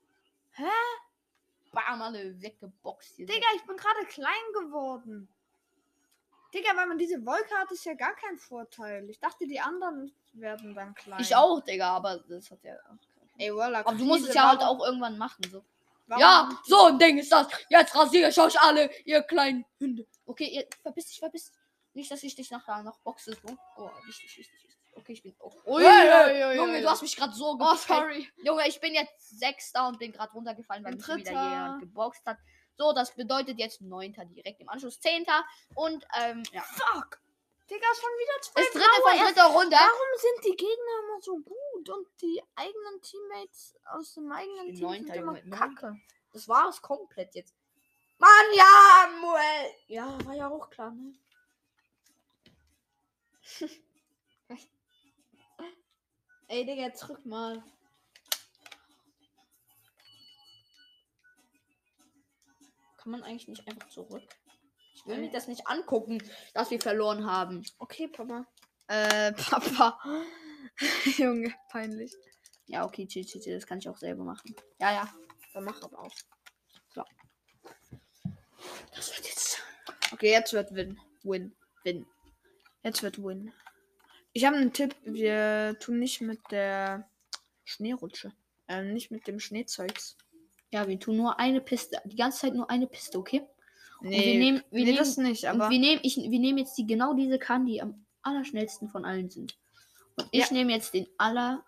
Hä? 0.52 0.64
Bam, 1.72 2.02
alle 2.02 2.40
weggeboxt 2.40 3.16
hier. 3.16 3.26
Digga, 3.26 3.46
ich 3.56 3.62
bin 3.62 3.76
gerade 3.76 4.04
klein 4.06 4.52
geworden. 4.54 5.28
Digga, 6.54 6.76
weil 6.76 6.86
man 6.86 6.98
diese 6.98 7.24
Wolke 7.24 7.54
hat, 7.56 7.70
ist 7.70 7.84
ja 7.84 7.94
gar 7.94 8.14
kein 8.14 8.36
Vorteil. 8.38 9.08
Ich 9.10 9.20
dachte, 9.20 9.46
die 9.46 9.60
anderen 9.60 10.12
werden 10.32 10.74
dann 10.74 10.94
klein. 10.94 11.20
Ich 11.20 11.34
auch, 11.34 11.60
Digga, 11.60 11.96
aber 11.96 12.18
das 12.28 12.50
hat 12.50 12.62
ja. 12.64 12.74
Ey, 13.38 13.54
Walla, 13.54 13.80
Aber 13.80 13.94
du 13.94 14.04
musst 14.04 14.28
es 14.28 14.34
ja 14.34 14.48
halt 14.50 14.60
auch 14.60 14.84
irgendwann 14.84 15.16
machen. 15.16 15.42
So. 15.50 15.64
warum- 16.06 16.20
Ja, 16.20 16.60
so 16.64 16.86
ein 16.86 16.98
Ding 16.98 17.18
ist 17.18 17.30
das. 17.32 17.46
Jetzt 17.68 17.94
rasiere 17.94 18.30
ich 18.30 18.38
euch 18.38 18.60
alle, 18.60 18.90
ihr 19.04 19.22
kleinen 19.22 19.64
Hunde. 19.78 20.06
Okay, 20.26 20.46
ihr 20.48 20.66
verpiss 20.82 21.06
dich, 21.06 21.18
verpiss 21.20 21.50
dich. 21.50 21.60
Nicht, 21.94 22.10
dass 22.10 22.22
ich 22.22 22.34
dich 22.34 22.50
nachher 22.50 22.82
noch 22.82 22.98
boxe. 23.00 23.32
So. 23.32 23.56
Oh, 23.76 23.90
wichtig, 24.06 24.36
wichtig. 24.38 24.69
Okay, 25.00 25.12
ich 25.12 25.22
bin. 25.22 25.34
Oh. 25.38 25.50
Ui, 25.66 25.82
ui, 25.84 26.56
Junge, 26.56 26.80
du 26.82 26.88
hast 26.90 27.00
mich 27.02 27.16
gerade 27.16 27.32
so 27.32 27.52
Oh, 27.52 27.56
gepackt. 27.56 27.80
sorry. 27.80 28.28
Junge, 28.44 28.68
ich 28.68 28.80
bin 28.80 28.94
jetzt 28.94 29.38
Sechster 29.38 29.88
und 29.88 29.98
bin 29.98 30.12
gerade 30.12 30.32
runtergefallen, 30.32 30.84
weil 30.84 30.94
mich 30.94 31.08
wieder 31.08 31.30
jemand 31.30 31.80
geboxt 31.80 32.24
hat. 32.26 32.36
So, 32.76 32.92
das 32.92 33.14
bedeutet 33.14 33.58
jetzt 33.58 33.80
Neunter 33.80 34.24
direkt 34.26 34.60
im 34.60 34.68
Anschluss. 34.68 35.00
Zehnter 35.00 35.44
und, 35.74 36.04
ähm, 36.18 36.42
ja. 36.52 36.62
Fuck. 36.62 37.20
Digga, 37.70 37.86
schon 37.94 38.10
wieder 38.18 38.40
zwei 38.42 38.60
Das 38.62 38.72
dritte 38.72 39.02
von 39.02 39.26
dritter 39.26 39.46
Runde. 39.46 39.76
Warum 39.76 40.18
sind 40.18 40.44
die 40.44 40.56
Gegner 40.56 40.98
immer 41.04 41.20
so 41.22 41.38
gut 41.38 41.88
und 41.88 42.06
die 42.20 42.42
eigenen 42.56 43.00
Teammates 43.00 43.76
aus 43.84 44.14
dem 44.14 44.30
eigenen 44.32 44.74
Team 44.74 44.90
sind 45.06 45.14
immer 45.14 45.38
Junge, 45.38 45.50
kacke? 45.56 45.96
Das 46.32 46.48
war 46.48 46.68
es 46.68 46.82
komplett 46.82 47.34
jetzt. 47.34 47.54
Mann, 48.18 48.30
ja, 48.54 49.08
Muel. 49.20 49.74
Ja, 49.86 50.18
war 50.26 50.34
ja 50.34 50.48
auch 50.50 50.68
klar, 50.68 50.90
ne? 50.90 51.12
Ey, 56.50 56.66
Digga, 56.66 56.88
drück 56.88 57.24
mal. 57.24 57.62
Kann 62.96 63.12
man 63.12 63.22
eigentlich 63.22 63.46
nicht 63.46 63.68
einfach 63.68 63.88
zurück? 63.88 64.24
Ich 64.94 65.06
will 65.06 65.18
mir 65.18 65.30
das 65.30 65.46
nicht 65.46 65.68
angucken, 65.68 66.20
dass 66.52 66.72
wir 66.72 66.80
verloren 66.80 67.24
haben. 67.24 67.64
Okay, 67.78 68.08
Papa. 68.08 68.46
Äh, 68.88 69.32
Papa. 69.50 69.96
Junge, 71.16 71.54
peinlich. 71.68 72.12
Ja, 72.66 72.84
okay, 72.84 73.06
chill, 73.06 73.24
das 73.24 73.64
kann 73.64 73.78
ich 73.78 73.88
auch 73.88 73.96
selber 73.96 74.24
machen. 74.24 74.52
Ja, 74.80 74.92
ja. 74.92 75.14
Dann 75.52 75.62
mach 75.62 75.80
aber 75.82 76.00
auch. 76.00 76.14
Das 78.96 79.16
wird 79.16 79.24
jetzt. 79.24 79.62
Okay, 80.10 80.32
jetzt 80.32 80.52
wird 80.52 80.74
Win. 80.74 80.98
Win. 81.22 81.56
Win. 81.84 82.06
Jetzt 82.82 83.04
wird 83.04 83.22
Win. 83.22 83.52
Ich 84.32 84.44
habe 84.44 84.56
einen 84.56 84.72
Tipp. 84.72 84.94
Wir 85.04 85.76
tun 85.80 85.98
nicht 85.98 86.20
mit 86.20 86.38
der 86.50 87.08
Schneerutsche. 87.64 88.32
Ähm, 88.68 88.92
nicht 88.92 89.10
mit 89.10 89.26
dem 89.26 89.40
Schneezeugs. 89.40 90.16
Ja, 90.70 90.86
wir 90.86 90.98
tun 91.00 91.16
nur 91.16 91.38
eine 91.40 91.60
Piste. 91.60 92.00
Die 92.04 92.16
ganze 92.16 92.40
Zeit 92.40 92.54
nur 92.54 92.70
eine 92.70 92.86
Piste, 92.86 93.18
okay? 93.18 93.42
Nee, 94.02 94.16
Und 94.16 94.24
wir 94.24 94.38
nehmen, 94.38 94.62
wir 94.70 94.78
nee 94.80 94.84
nehmen, 94.86 94.96
das 94.98 95.16
nicht, 95.16 95.46
aber. 95.48 95.68
wir 95.68 95.78
nehmen, 95.78 96.00
ich, 96.04 96.16
wir 96.16 96.38
nehmen 96.38 96.58
jetzt 96.58 96.78
die 96.78 96.86
genau 96.86 97.12
diese 97.14 97.38
Kann, 97.38 97.66
die 97.66 97.82
am 97.82 98.06
allerschnellsten 98.22 98.88
von 98.88 99.04
allen 99.04 99.28
sind. 99.30 99.58
Und 100.16 100.28
ich 100.30 100.46
Ja. 100.46 100.52
nehme 100.52 100.72
jetzt 100.72 100.94
den 100.94 101.06
aller. 101.18 101.64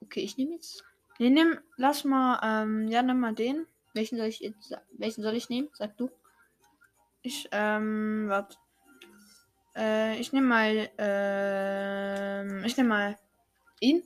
Okay, 0.00 0.20
ich 0.20 0.36
nehme 0.36 0.52
jetzt. 0.54 0.84
Nee, 1.18 1.30
nimm, 1.30 1.58
lass 1.76 2.04
mal, 2.04 2.38
ähm, 2.42 2.88
ja, 2.88 3.02
nimm 3.02 3.20
mal 3.20 3.34
den. 3.34 3.66
Welchen 3.94 4.16
soll 4.18 4.26
ich 4.26 4.40
jetzt. 4.40 4.74
Welchen 4.92 5.22
soll 5.22 5.34
ich 5.34 5.48
nehmen? 5.48 5.68
Sag 5.74 5.96
du. 5.96 6.10
Ich, 7.22 7.48
ähm, 7.52 8.26
warte. 8.28 8.56
Äh, 9.76 10.18
ich 10.20 10.32
nehme 10.32 10.46
mal, 10.46 10.90
ähm, 10.98 12.64
ich 12.64 12.76
nehme 12.76 12.88
mal 12.90 13.18
ihn. 13.80 14.02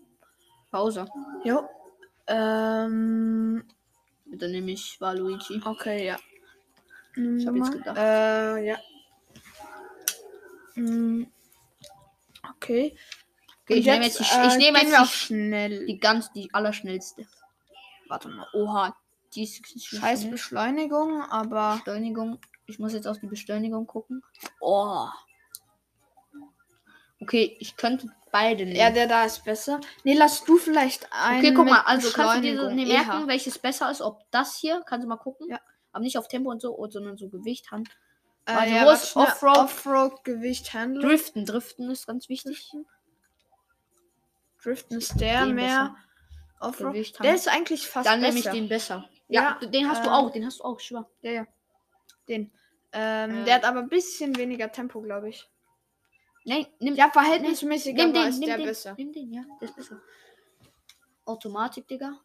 Pause. 0.71 1.07
Jo. 1.45 1.69
Ähm, 2.27 3.65
Dann 4.27 4.51
nehme 4.51 4.71
ich 4.73 5.01
Waluigi. 5.01 5.61
okay, 5.65 6.07
ja. 6.07 6.17
Ich 7.15 7.47
hab 7.47 7.55
Nimm 7.55 7.57
jetzt 7.65 7.73
gedacht. 7.73 7.97
Äh, 7.99 8.67
ja. 8.67 8.77
Mm, 10.75 11.25
Okay. 12.57 12.97
Okay, 13.65 13.75
ich 13.75 13.87
nehme 13.87 14.05
jetzt, 14.05 14.19
die, 14.21 14.23
ich 14.23 14.33
äh, 14.33 14.59
gehen 14.59 14.75
jetzt 14.77 14.91
die, 14.93 14.97
auf 14.97 15.09
sch- 15.09 15.27
schnell. 15.27 15.87
die 15.87 15.99
ganz, 15.99 16.33
die 16.33 16.53
allerschnellste. 16.55 17.27
Warte 18.09 18.29
mal. 18.29 18.47
Oha. 18.53 18.97
Die 19.35 19.43
ist 19.43 19.67
Scheiß 19.85 20.21
schnell. 20.21 20.31
Beschleunigung, 20.33 21.23
aber. 21.23 21.77
Beschleunigung. 21.77 22.39
Ich 22.67 22.79
muss 22.79 22.93
jetzt 22.93 23.07
auf 23.07 23.19
die 23.19 23.27
Beschleunigung 23.27 23.87
gucken. 23.87 24.23
Oh. 24.61 25.07
Okay, 27.27 27.57
ich 27.61 27.77
könnte 27.77 28.09
beide 28.31 28.65
nehmen. 28.65 28.77
Ja, 28.77 28.91
der 28.91 29.09
da 29.09 29.25
ist 29.25 29.45
besser. 29.45 29.81
Nee, 30.05 30.15
lass 30.15 30.45
du 30.45 30.59
vielleicht 30.59 31.09
einen. 31.13 31.39
okay, 31.41 31.53
guck 31.55 31.67
mal, 31.67 31.81
also 31.81 32.11
kannst 32.11 32.37
du 32.37 32.41
dir 32.43 32.55
merken, 32.87 33.25
EH. 33.25 33.27
welches 33.27 33.59
besser 33.59 33.91
ist, 33.91 34.01
ob 34.01 34.21
das 34.31 34.57
hier, 34.57 34.83
kannst 34.87 35.05
du 35.05 35.09
mal 35.09 35.17
gucken. 35.17 35.49
Ja. 35.51 35.61
Aber 35.93 36.03
nicht 36.05 36.19
auf 36.19 36.29
Tempo 36.29 36.51
und 36.51 36.61
so, 36.61 36.77
sondern 36.91 37.17
so 37.17 37.29
Gewicht, 37.29 37.71
Hand. 37.73 37.89
Äh, 38.45 38.53
Also 38.53 38.75
ja, 38.75 38.83
wo 38.83 38.87
warte 38.87 39.03
ist 39.03 39.11
schnell. 39.11 39.25
Offroad? 39.25 39.57
Offroad, 39.59 40.25
Gewicht, 40.25 40.73
Handling. 40.75 41.09
Driften, 41.09 41.45
Driften 41.47 41.91
ist 41.91 42.07
ganz 42.07 42.29
wichtig. 42.29 42.71
Driften 44.63 44.99
ist 44.99 45.21
der 45.21 45.47
Den 45.47 45.55
mehr. 45.55 45.97
Offroad. 46.61 46.93
Gewicht, 46.93 47.19
Der 47.23 47.31
Hand. 47.31 47.39
ist 47.39 47.49
eigentlich 47.49 47.87
fast 47.87 48.07
Dann 48.09 48.21
besser. 48.21 48.35
nehme 48.35 48.39
ich 48.47 48.51
den 48.53 48.69
besser. 48.69 49.09
Ja, 49.29 49.59
Ja, 49.61 49.69
den 49.69 49.89
hast 49.89 50.05
du 50.05 50.09
ähm, 50.09 50.15
auch, 50.15 50.31
den 50.31 50.47
hast 50.47 50.61
du 50.61 50.65
auch, 50.65 50.79
ich 50.81 50.87
schwör. 50.87 51.09
Ja, 51.23 51.31
ja. 51.33 51.47
Den. 52.29 52.53
Ähm, 52.93 53.43
Äh. 53.43 53.45
Der 53.45 53.55
hat 53.57 53.65
aber 53.65 53.81
ein 53.81 53.89
bisschen 53.89 54.37
weniger 54.37 54.71
Tempo, 54.71 55.01
glaube 55.03 55.29
ich. 55.29 55.49
Nein, 56.49 56.67
nimm, 56.79 56.95
Ja, 56.95 57.11
verhältnismäßig 57.11 57.95
nimm 57.95 58.15
den, 58.15 58.29
ist 58.29 58.39
nimm 58.39 58.49
der 58.49 58.57
den, 58.59 58.67
besser. 58.67 58.95
nimm 58.97 59.13
den, 59.13 59.33
ja, 59.33 59.43
der 59.61 59.69
ist 59.69 59.77
besser. 59.77 60.01
Automatik, 61.25 61.89
Digga. 61.89 62.21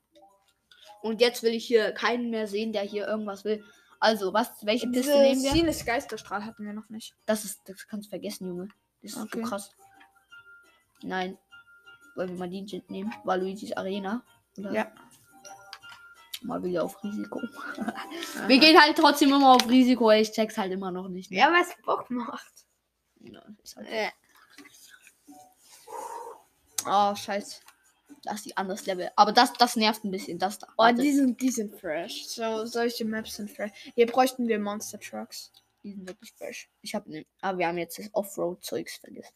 Und 1.01 1.19
jetzt 1.21 1.41
will 1.41 1.53
ich 1.53 1.65
hier 1.65 1.91
keinen 1.91 2.29
mehr 2.29 2.47
sehen, 2.47 2.71
der 2.71 2.83
hier 2.83 3.07
irgendwas 3.07 3.43
will. 3.43 3.63
Also, 3.99 4.33
was, 4.33 4.49
welche 4.63 4.87
Piste 4.87 5.17
nehmen 5.19 5.41
wir? 5.41 5.51
Sinus 5.51 5.85
Geisterstrahl 5.85 6.45
hatten 6.45 6.65
wir 6.65 6.73
noch 6.73 6.89
nicht. 6.89 7.15
Das 7.25 7.43
ist, 7.45 7.61
das 7.65 7.87
kannst 7.87 8.07
du 8.07 8.09
vergessen, 8.11 8.47
Junge. 8.47 8.67
Das 9.01 9.13
ist 9.13 9.17
Okay. 9.17 9.41
so 9.43 9.49
krass. 9.49 9.71
Nein. 11.01 11.37
Wollen 12.15 12.29
wir 12.29 12.37
mal 12.37 12.49
die 12.49 12.83
nehmen? 12.89 13.11
War 13.23 13.37
Luigi's 13.37 13.73
Arena? 13.73 14.23
Oder? 14.57 14.71
Ja. 14.71 14.91
Mal 16.43 16.63
wieder 16.63 16.83
auf 16.83 17.03
Risiko. 17.03 17.39
Wir 18.47 18.59
gehen 18.59 18.79
halt 18.79 18.97
trotzdem 18.97 19.29
immer 19.31 19.53
auf 19.55 19.69
Risiko. 19.69 20.09
Ich 20.11 20.31
check's 20.31 20.57
halt 20.57 20.71
immer 20.71 20.91
noch 20.91 21.07
nicht. 21.07 21.29
ne? 21.31 21.37
Ja, 21.37 21.53
es 21.61 21.69
Bock 21.85 22.09
macht. 22.09 22.65
Oh, 26.85 27.15
scheiße. 27.15 27.61
Das 28.23 28.35
ist 28.35 28.45
die 28.45 28.57
anderes 28.57 28.85
Level. 28.85 29.09
Aber 29.15 29.31
das, 29.31 29.53
das 29.53 29.75
nervt 29.75 30.03
ein 30.03 30.11
bisschen. 30.11 30.37
Das 30.37 30.59
da. 30.59 30.67
Oh, 30.73 30.83
Warte, 30.83 31.01
die 31.01 31.11
sind, 31.11 31.41
die 31.41 31.49
sind 31.49 31.79
fresh. 31.79 32.25
So, 32.27 32.65
solche 32.65 33.05
Maps 33.05 33.35
sind 33.35 33.49
fresh. 33.49 33.71
Hier 33.95 34.05
bräuchten 34.05 34.47
wir 34.47 34.59
Monster 34.59 34.99
Trucks. 34.99 35.51
die 35.83 35.93
sind 35.93 36.07
wirklich 36.07 36.31
fresh. 36.33 36.69
Ich 36.81 36.93
habe 36.93 37.09
ne, 37.09 37.25
aber 37.41 37.57
wir 37.57 37.67
haben 37.67 37.77
jetzt 37.77 37.97
das 37.97 38.09
Offroad-Zeugs 38.13 38.97
vergessen. 38.97 39.33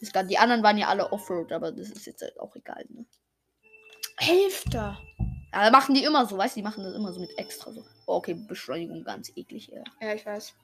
Das 0.00 0.12
gar, 0.12 0.24
die 0.24 0.38
anderen 0.38 0.62
waren 0.62 0.78
ja 0.78 0.88
alle 0.88 1.12
Offroad, 1.12 1.52
aber 1.52 1.70
das 1.70 1.90
ist 1.90 2.06
jetzt 2.06 2.22
halt 2.22 2.38
auch 2.40 2.56
egal. 2.56 2.84
Ne? 2.88 3.04
Hälfte. 4.16 4.96
Aber 5.52 5.70
machen 5.70 5.94
die 5.94 6.04
immer 6.04 6.26
so, 6.26 6.38
weißt 6.38 6.56
du? 6.56 6.60
Die 6.60 6.64
machen 6.64 6.82
das 6.82 6.94
immer 6.94 7.12
so 7.12 7.20
mit 7.20 7.36
extra 7.38 7.72
so. 7.72 7.84
Oh, 8.06 8.14
okay, 8.16 8.34
Beschleunigung 8.34 9.04
ganz 9.04 9.30
eklig. 9.36 9.68
Ja. 9.68 9.84
Ja, 10.00 10.14
ich 10.14 10.24
weiß. 10.24 10.54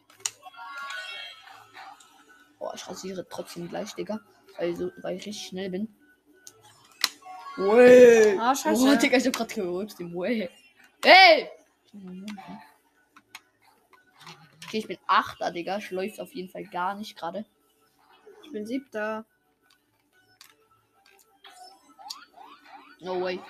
Oh, 2.60 2.70
ich 2.74 2.86
rasiere 2.88 3.26
trotzdem 3.28 3.68
gleich, 3.68 3.94
Digga. 3.94 4.20
Weil, 4.58 4.74
so, 4.76 4.90
weil 5.02 5.16
ich 5.16 5.26
richtig 5.26 5.48
schnell 5.48 5.70
bin. 5.70 5.94
Way. 7.56 8.36
Ah, 8.38 8.52
Oh, 8.52 8.54
scheiße. 8.54 8.98
Digga, 8.98 9.16
ich 9.16 9.26
hab 9.26 9.32
grad 9.34 9.54
gerülpst 9.54 10.00
im 10.00 10.14
Way. 10.14 10.50
Hey! 11.04 11.48
Okay, 14.66 14.78
ich 14.78 14.86
bin 14.86 14.98
Achter, 15.06 15.50
Digga. 15.50 15.78
Ich 15.78 15.90
läuft 15.90 16.20
auf 16.20 16.34
jeden 16.34 16.50
Fall 16.50 16.64
gar 16.64 16.94
nicht 16.94 17.16
gerade. 17.16 17.44
Ich 18.44 18.52
bin 18.52 18.66
siebter. 18.66 19.24
No 23.00 23.20
way. 23.22 23.40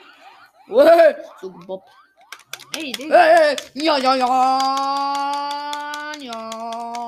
Way. 0.69 1.17
So 1.41 1.51
gebobbt. 1.51 1.89
Ey, 2.77 2.93
Digga. 2.93 3.19
Hey, 3.19 3.57
ja, 3.75 3.97
ja, 3.99 4.15
ja, 4.15 4.29
ja, 6.21 7.08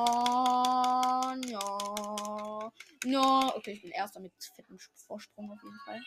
ja, 3.05 3.11
ja. 3.11 3.57
Okay, 3.57 3.73
ich 3.73 3.83
bin 3.83 3.91
erster 3.91 4.21
mit 4.21 4.33
fettem 4.55 4.79
Vorsprung 5.07 5.51
auf 5.51 5.63
jeden 5.63 5.81
Fall. 5.85 6.01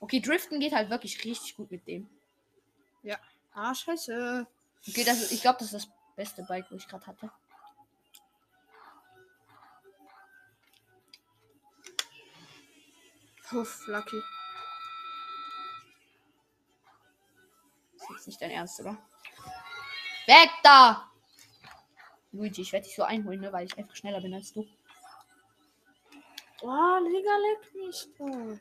Okay, 0.00 0.20
Driften 0.20 0.60
geht 0.60 0.72
halt 0.72 0.90
wirklich 0.90 1.24
richtig 1.24 1.56
gut 1.56 1.70
mit 1.70 1.86
dem. 1.86 2.08
Ah, 3.52 3.74
scheiße. 3.74 4.46
Okay, 4.88 5.04
das 5.04 5.22
ist, 5.22 5.32
ich 5.32 5.42
glaube, 5.42 5.58
das 5.58 5.72
ist 5.72 5.84
das 5.86 5.88
beste 6.16 6.42
Bike, 6.44 6.66
wo 6.70 6.76
ich 6.76 6.86
gerade 6.88 7.06
hatte. 7.06 7.30
Puff, 13.48 13.86
Lucky. 13.88 14.22
Ist 18.20 18.26
nicht 18.26 18.42
dein 18.42 18.50
Ernst, 18.50 18.80
oder? 18.80 18.96
Weg 20.26 20.50
da! 20.62 21.10
Luigi, 22.32 22.62
ich 22.62 22.72
werde 22.72 22.86
dich 22.86 22.94
so 22.94 23.02
einholen, 23.02 23.40
ne, 23.40 23.52
weil 23.52 23.66
ich 23.66 23.76
einfach 23.76 23.96
schneller 23.96 24.20
bin 24.20 24.34
als 24.34 24.52
du. 24.52 24.66
Oh, 26.62 26.98
Digga, 27.04 27.36
leck 27.36 27.74
mich 27.74 28.08
doch. 28.18 28.58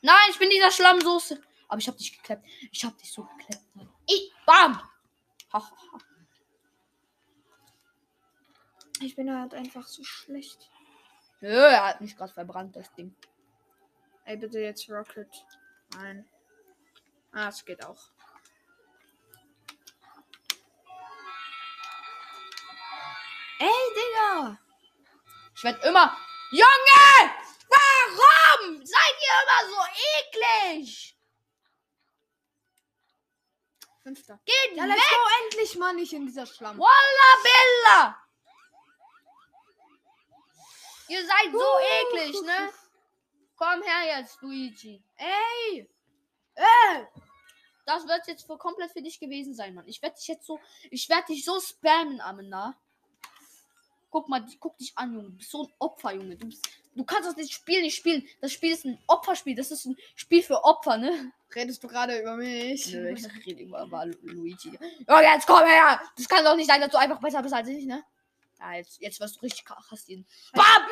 Nein, 0.00 0.30
ich 0.30 0.38
bin 0.38 0.50
dieser 0.50 0.70
Schlammsoße. 0.70 1.40
Aber 1.68 1.78
ich 1.78 1.86
hab 1.86 1.96
dich 1.96 2.16
geklappt. 2.16 2.44
Ich 2.70 2.84
hab 2.84 2.96
dich 2.98 3.12
so 3.12 3.24
geklappt. 3.24 3.64
Ich, 4.06 4.32
bam! 4.44 4.78
Ha, 5.52 5.60
ha, 5.60 5.76
ha. 5.92 5.98
Ich 9.00 9.14
bin 9.14 9.32
halt 9.34 9.54
einfach 9.54 9.86
so 9.86 10.02
schlecht. 10.02 10.70
Nö, 11.40 11.50
er 11.50 11.86
hat 11.86 12.00
mich 12.00 12.16
gerade 12.16 12.32
verbrannt, 12.32 12.76
das 12.76 12.92
Ding. 12.94 13.14
Ey, 14.24 14.36
bitte 14.36 14.60
jetzt 14.60 14.88
Rocket. 14.88 15.28
Nein. 15.94 16.28
Ah, 17.32 17.48
es 17.48 17.64
geht 17.64 17.84
auch. 17.84 18.11
Ey, 23.62 23.68
Digga! 23.96 24.58
Ich 25.54 25.62
werde 25.62 25.86
immer. 25.86 26.16
Junge! 26.50 27.32
Warum 27.68 28.84
seid 28.84 29.16
ihr 29.20 29.36
immer 29.42 29.70
so 29.70 29.80
eklig? 30.18 31.16
Fünfter. 34.02 34.40
Geht 34.44 34.76
Ja, 34.76 34.82
weg! 34.84 34.90
let's 34.96 35.08
go 35.10 35.44
endlich 35.44 35.76
mal 35.76 35.94
nicht 35.94 36.12
in 36.12 36.26
dieser 36.26 36.46
Schlamm. 36.46 36.76
Walla 36.78 37.42
Bella! 37.44 38.18
Ihr 41.08 41.24
seid 41.26 41.52
so 41.52 41.58
Uh. 41.58 41.78
eklig, 42.00 42.42
ne? 42.42 42.72
Komm 43.56 43.82
her 43.82 44.18
jetzt, 44.18 44.40
Luigi. 44.42 45.04
Ey! 45.16 45.88
Ey! 46.56 47.06
Das 47.86 48.06
wird 48.08 48.26
jetzt 48.26 48.46
für 48.46 48.58
komplett 48.58 48.90
für 48.92 49.02
dich 49.02 49.20
gewesen 49.20 49.54
sein, 49.54 49.74
Mann. 49.74 49.86
Ich 49.86 50.02
werde 50.02 50.16
dich 50.16 50.26
jetzt 50.26 50.46
so. 50.46 50.58
Ich 50.90 51.08
werde 51.08 51.26
dich 51.26 51.44
so 51.44 51.60
spammen, 51.60 52.20
Amanda. 52.20 52.74
Guck 54.12 54.28
mal, 54.28 54.44
guck 54.60 54.76
dich 54.76 54.92
an, 54.94 55.14
Junge. 55.14 55.30
Du 55.30 55.36
bist 55.38 55.50
so 55.50 55.64
ein 55.64 55.72
Opfer, 55.78 56.12
Junge. 56.12 56.36
Du, 56.36 56.46
bist, 56.46 56.68
du 56.94 57.02
kannst 57.02 57.30
das 57.30 57.36
nicht 57.36 57.50
Spiel 57.52 57.80
nicht 57.80 57.96
spielen. 57.96 58.28
Das 58.42 58.52
Spiel 58.52 58.70
ist 58.72 58.84
ein 58.84 58.98
Opferspiel. 59.06 59.54
Das 59.56 59.70
ist 59.70 59.86
ein 59.86 59.96
Spiel 60.14 60.42
für 60.42 60.62
Opfer, 60.62 60.98
ne? 60.98 61.32
Redest 61.54 61.82
du 61.82 61.88
gerade 61.88 62.18
über 62.20 62.36
mich? 62.36 62.92
Nö, 62.92 63.10
ich 63.14 63.24
rede 63.46 63.62
über 63.62 63.82
über 63.84 64.04
Lu- 64.06 64.18
Luigi. 64.22 64.78
Ja, 65.08 65.20
jetzt 65.34 65.46
komm 65.46 65.64
her! 65.66 65.98
Das 66.14 66.28
kann 66.28 66.44
doch 66.44 66.54
nicht 66.54 66.68
sein, 66.68 66.80
dass 66.80 66.90
du 66.90 66.98
einfach 66.98 67.20
besser 67.20 67.42
bist 67.42 67.54
als 67.54 67.68
ich, 67.68 67.86
ne? 67.86 68.04
Ja, 68.58 68.74
jetzt, 68.74 69.00
jetzt 69.00 69.18
wirst 69.18 69.36
du 69.36 69.40
richtig 69.40 69.64
kassieren. 69.64 70.26
Bam! 70.52 70.82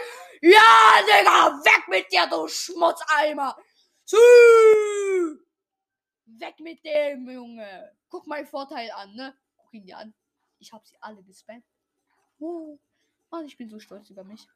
Ja, 0.41 1.01
Digga! 1.07 1.61
Weg 1.63 1.89
mit 1.89 2.11
dir, 2.11 2.27
du 2.27 2.49
Schmutzeimer! 2.49 3.55
Sü! 4.07 4.17
Weg 6.25 6.59
mit 6.61 6.83
dem, 6.85 7.29
Junge! 7.29 7.93
Guck 8.09 8.27
meinen 8.27 8.47
Vorteil 8.47 8.91
an, 8.93 9.15
ne? 9.15 9.37
Guck 9.59 9.75
ihn 9.75 9.85
dir 9.85 9.99
an. 9.99 10.15
Ich 10.59 10.73
hab 10.73 10.87
sie 10.87 10.97
alle 11.01 11.23
gespammt. 11.23 11.65
Uh. 12.39 12.79
Mann, 13.31 13.45
ich 13.47 13.57
bin 13.57 13.71
so 13.71 13.79
stolz 13.79 14.11
über 14.11 14.25
mich. 14.25 14.47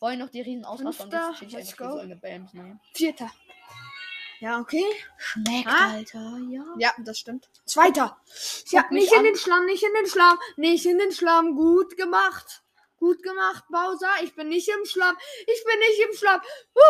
Wollen 0.00 0.18
noch 0.18 0.30
die 0.30 0.40
riesen 0.40 0.64
Ausraster 0.64 1.28
und 1.28 1.40
jetzt 1.40 1.50
chill 1.50 1.60
ich 1.60 1.76
go. 1.76 1.90
so 1.92 1.98
eine 1.98 2.16
Bams, 2.16 2.52
ne? 2.54 2.80
Vierter. 2.94 3.30
Ja, 4.40 4.58
okay. 4.60 4.84
Schmeckt, 5.16 5.68
Ah. 5.68 5.92
Alter, 5.92 6.38
ja. 6.50 6.64
Ja, 6.78 6.92
das 6.98 7.18
stimmt. 7.18 7.48
Zweiter. 7.64 8.18
Ja, 8.70 8.82
Guck 8.82 8.92
nicht 8.92 9.12
in 9.12 9.18
an. 9.18 9.24
den 9.24 9.36
Schlamm, 9.36 9.64
nicht 9.66 9.82
in 9.84 9.94
den 9.94 10.06
Schlamm, 10.06 10.38
nicht 10.56 10.84
in 10.86 10.98
den 10.98 11.12
Schlamm. 11.12 11.54
Gut 11.54 11.96
gemacht. 11.96 12.62
Gut 12.96 13.22
gemacht, 13.22 13.64
Bowser. 13.70 14.10
Ich 14.22 14.34
bin 14.34 14.48
nicht 14.48 14.68
im 14.68 14.84
Schlamm. 14.84 15.16
Ich 15.46 15.64
bin 15.64 15.78
nicht 15.78 16.00
im 16.08 16.16
Schlamm. 16.16 16.40
Huh. 16.74 16.80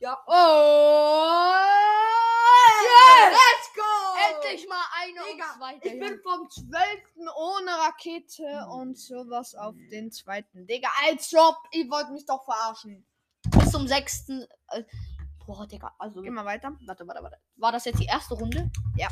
Ja. 0.00 0.18
Oh. 0.26 2.27
Yes! 2.82 3.38
Let's 3.38 3.74
go. 3.74 4.46
Endlich 4.48 4.68
mal 4.68 4.84
eine 5.00 5.20
Digga, 5.32 5.44
und 5.52 5.58
zweite. 5.58 5.88
Ich 5.88 6.00
bin 6.00 6.20
vom 6.22 6.48
12. 6.48 6.66
ohne 7.36 7.70
Rakete 7.70 8.66
und 8.70 8.98
sowas 8.98 9.54
auf 9.54 9.74
den 9.90 10.10
zweiten. 10.12 10.66
Digga, 10.66 10.88
als 11.06 11.32
ob. 11.34 11.56
Ihr 11.72 11.90
wollt 11.90 12.10
mich 12.10 12.26
doch 12.26 12.44
verarschen. 12.44 13.06
bis 13.50 13.70
zum 13.70 13.86
sechsten. 13.86 14.46
Äh, 14.70 14.84
boah, 15.46 15.66
Digga, 15.66 15.94
also. 15.98 16.22
Geh 16.22 16.30
mal 16.30 16.44
weiter. 16.44 16.72
Warte, 16.86 17.06
warte, 17.06 17.22
warte. 17.22 17.38
War 17.56 17.72
das 17.72 17.84
jetzt 17.84 18.00
die 18.00 18.06
erste 18.06 18.34
Runde? 18.34 18.70
Ja. 18.96 19.08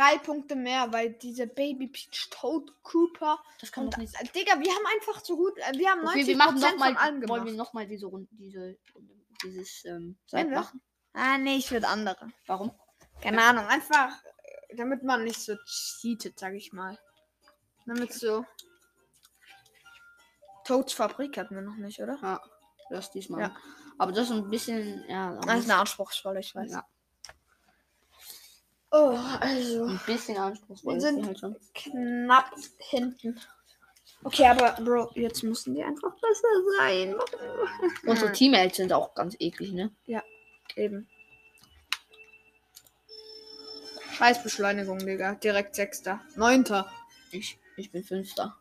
Drei 0.00 0.18
Punkte 0.18 0.56
mehr, 0.56 0.92
weil 0.92 1.12
diese 1.12 1.46
Baby 1.46 1.88
Peach 1.88 2.28
Toad 2.30 2.72
Cooper 2.82 3.38
Das 3.60 3.70
kann 3.70 3.90
doch 3.90 3.98
nicht 3.98 4.12
sein. 4.12 4.26
äh, 4.26 4.28
Digga, 4.30 4.58
wir 4.58 4.70
haben 4.72 4.86
einfach 4.94 5.22
so 5.24 5.36
gut, 5.36 5.56
äh, 5.58 5.78
wir 5.78 5.90
haben 5.90 6.00
90% 6.00 6.08
Okay, 6.08 6.26
wir 6.26 6.36
machen 6.36 6.60
noch 6.60 6.76
mal, 6.78 6.88
von 6.88 6.96
allem 6.96 7.28
wollen 7.28 7.44
wir 7.44 7.52
gemacht. 7.52 7.56
nochmal 7.56 7.86
diese 7.86 8.06
Runde, 8.06 8.28
diese, 8.32 8.78
dieses, 9.42 9.84
ähm, 9.84 10.16
wir? 10.30 10.44
machen? 10.46 10.82
Ah, 11.12 11.38
nee, 11.38 11.56
ich 11.56 11.70
würde 11.70 11.88
andere. 11.88 12.28
Warum? 12.46 12.72
Keine 13.20 13.42
Ahnung, 13.42 13.66
einfach, 13.66 14.12
äh, 14.68 14.76
damit 14.76 15.02
man 15.02 15.24
nicht 15.24 15.40
so 15.40 15.56
cheatet, 15.66 16.38
sag 16.38 16.54
ich 16.54 16.72
mal. 16.72 16.98
Damit 17.86 18.12
so. 18.12 18.46
Toads 20.64 20.92
Fabrik 20.92 21.36
hatten 21.36 21.54
wir 21.54 21.62
noch 21.62 21.76
nicht, 21.76 22.00
oder? 22.00 22.18
Ja, 22.22 22.40
das 22.90 23.10
diesmal. 23.10 23.40
Ja. 23.40 23.56
Aber 23.98 24.12
das 24.12 24.30
ist 24.30 24.32
ein 24.32 24.48
bisschen, 24.48 25.04
ja, 25.08 25.34
Das 25.44 25.60
ist 25.60 25.70
eine 25.70 25.80
anspruchsvoll, 25.80 26.38
ich 26.38 26.54
weiß. 26.54 26.72
ja 26.72 26.84
Oh, 28.92 29.16
also 29.40 29.84
ein 29.84 30.00
bisschen 30.06 30.36
anspruchsvoll. 30.36 30.94
Wir 30.94 31.00
sind- 31.00 31.18
die 31.22 31.26
halt 31.26 31.38
schon. 31.38 31.56
knapp 31.74 32.52
hinten. 32.78 33.40
Okay, 34.24 34.46
aber 34.46 34.72
Bro, 34.82 35.12
jetzt 35.14 35.42
müssen 35.42 35.74
die 35.74 35.82
einfach 35.82 36.12
besser 36.20 36.48
sein. 36.78 37.14
Unsere 38.06 38.32
Teammates 38.32 38.76
sind 38.76 38.92
auch 38.92 39.14
ganz 39.14 39.34
eklig, 39.38 39.72
ne? 39.72 39.90
Eben. 40.76 41.08
Scheiß 44.16 44.42
Beschleunigung, 44.42 44.98
Digga. 44.98 45.34
Direkt 45.36 45.74
Sechster. 45.74 46.20
Neunter. 46.36 46.90
Ich, 47.30 47.58
ich 47.76 47.90
bin 47.90 48.04
Fünfter. 48.04 48.56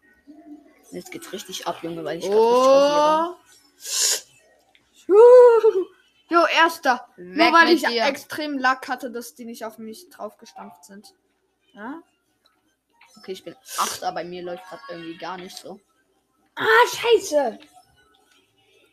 Jetzt 0.92 1.12
geht's 1.12 1.34
richtig 1.34 1.68
ab, 1.68 1.80
Junge, 1.84 2.04
weil 2.06 2.20
ich 2.20 2.26
Oh. 2.26 3.36
Uh. 5.10 5.86
Jo, 6.30 6.46
Erster. 6.46 7.08
rasiere. 7.18 7.36
Nur 7.36 7.54
weil 7.54 7.70
ich 7.70 7.84
dir. 7.84 8.06
extrem 8.06 8.58
Lack 8.58 8.88
hatte, 8.88 9.12
dass 9.12 9.36
die 9.36 9.46
nicht 9.46 9.66
auf 9.66 9.78
mich 9.78 10.10
draufgestampft 10.10 10.86
sind. 10.86 11.14
Ja? 11.74 12.02
Okay, 13.18 13.32
ich 13.34 13.44
bin 13.44 13.56
Achter, 13.78 14.12
bei 14.12 14.24
mir 14.24 14.44
läuft 14.44 14.64
gerade 14.70 14.82
irgendwie 14.90 15.18
gar 15.18 15.38
nicht 15.38 15.58
so. 15.58 15.80
Ah, 16.56 16.88
scheiße. 16.88 17.60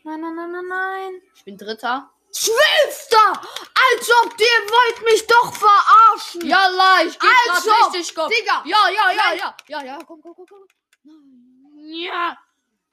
Nein, 0.03 0.21
nein, 0.21 0.35
nein, 0.35 0.51
nein, 0.51 0.67
nein. 0.67 1.21
Ich 1.35 1.43
bin 1.43 1.57
Dritter. 1.57 2.09
Zwölfter! 2.31 3.31
Als 3.31 4.09
ob 4.23 4.33
ihr 4.39 4.71
wollt 4.71 5.03
mich 5.05 5.25
doch 5.27 5.53
verarschen. 5.53 6.41
Jalla, 6.45 7.01
ich 7.05 7.17
geh 7.17 7.27
grad 7.27 7.55
Also, 7.55 7.69
richtig 7.71 8.15
Kopf. 8.15 8.33
Digga. 8.33 8.63
Ja, 8.65 8.89
ja, 8.89 9.11
ja, 9.11 9.33
ja. 9.33 9.57
Ja, 9.67 9.83
ja, 9.83 9.99
komm, 10.05 10.21
komm, 10.21 10.33
komm, 10.35 10.45
komm. 10.47 10.67
Nein. 11.03 11.89
Ja. 11.89 12.37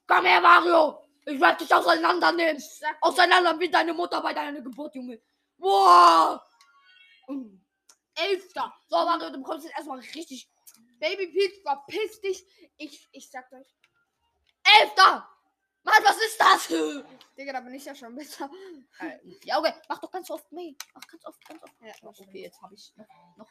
Komm 0.06 0.24
her, 0.24 0.40
Mario. 0.40 1.03
Ich 1.26 1.40
werde 1.40 1.58
dich 1.64 1.74
auseinandernehmen. 1.74 2.58
Sag- 2.60 2.98
Auseinander 3.00 3.58
wie 3.58 3.70
deine 3.70 3.94
Mutter 3.94 4.20
bei 4.20 4.32
deiner 4.34 4.60
Geburt, 4.60 4.94
Junge. 4.94 5.20
Boah. 5.56 6.44
Elfter. 8.16 8.72
So, 8.88 8.96
Mario, 8.96 9.30
du 9.30 9.38
bekommst 9.38 9.64
jetzt 9.66 9.76
erstmal 9.76 9.98
richtig. 10.00 10.48
Baby 10.98 11.26
Peach, 11.28 11.62
verpiss 11.62 12.20
dich. 12.20 12.44
Ich, 12.76 13.08
ich 13.12 13.30
sag 13.30 13.50
euch. 13.52 13.66
Elfter. 14.80 15.28
Mann, 15.82 16.02
was 16.02 16.16
ist 16.16 16.40
das? 16.40 16.68
Digga, 17.36 17.52
da 17.52 17.60
bin 17.60 17.74
ich 17.74 17.84
ja 17.84 17.94
schon 17.94 18.14
besser. 18.14 18.48
Äh, 19.00 19.18
ja, 19.44 19.58
okay. 19.58 19.74
Mach 19.88 19.98
doch 19.98 20.10
ganz 20.10 20.30
oft 20.30 20.50
May. 20.52 20.76
Mach 20.94 21.06
ganz 21.06 21.24
oft, 21.26 21.44
ganz 21.46 21.62
oft. 21.62 21.72
Ja, 21.80 21.88
Ja, 21.88 21.94
okay, 22.08 22.42
jetzt 22.42 22.60
habe 22.62 22.74
ich 22.74 22.92
noch, 22.96 23.06
noch. 23.36 23.48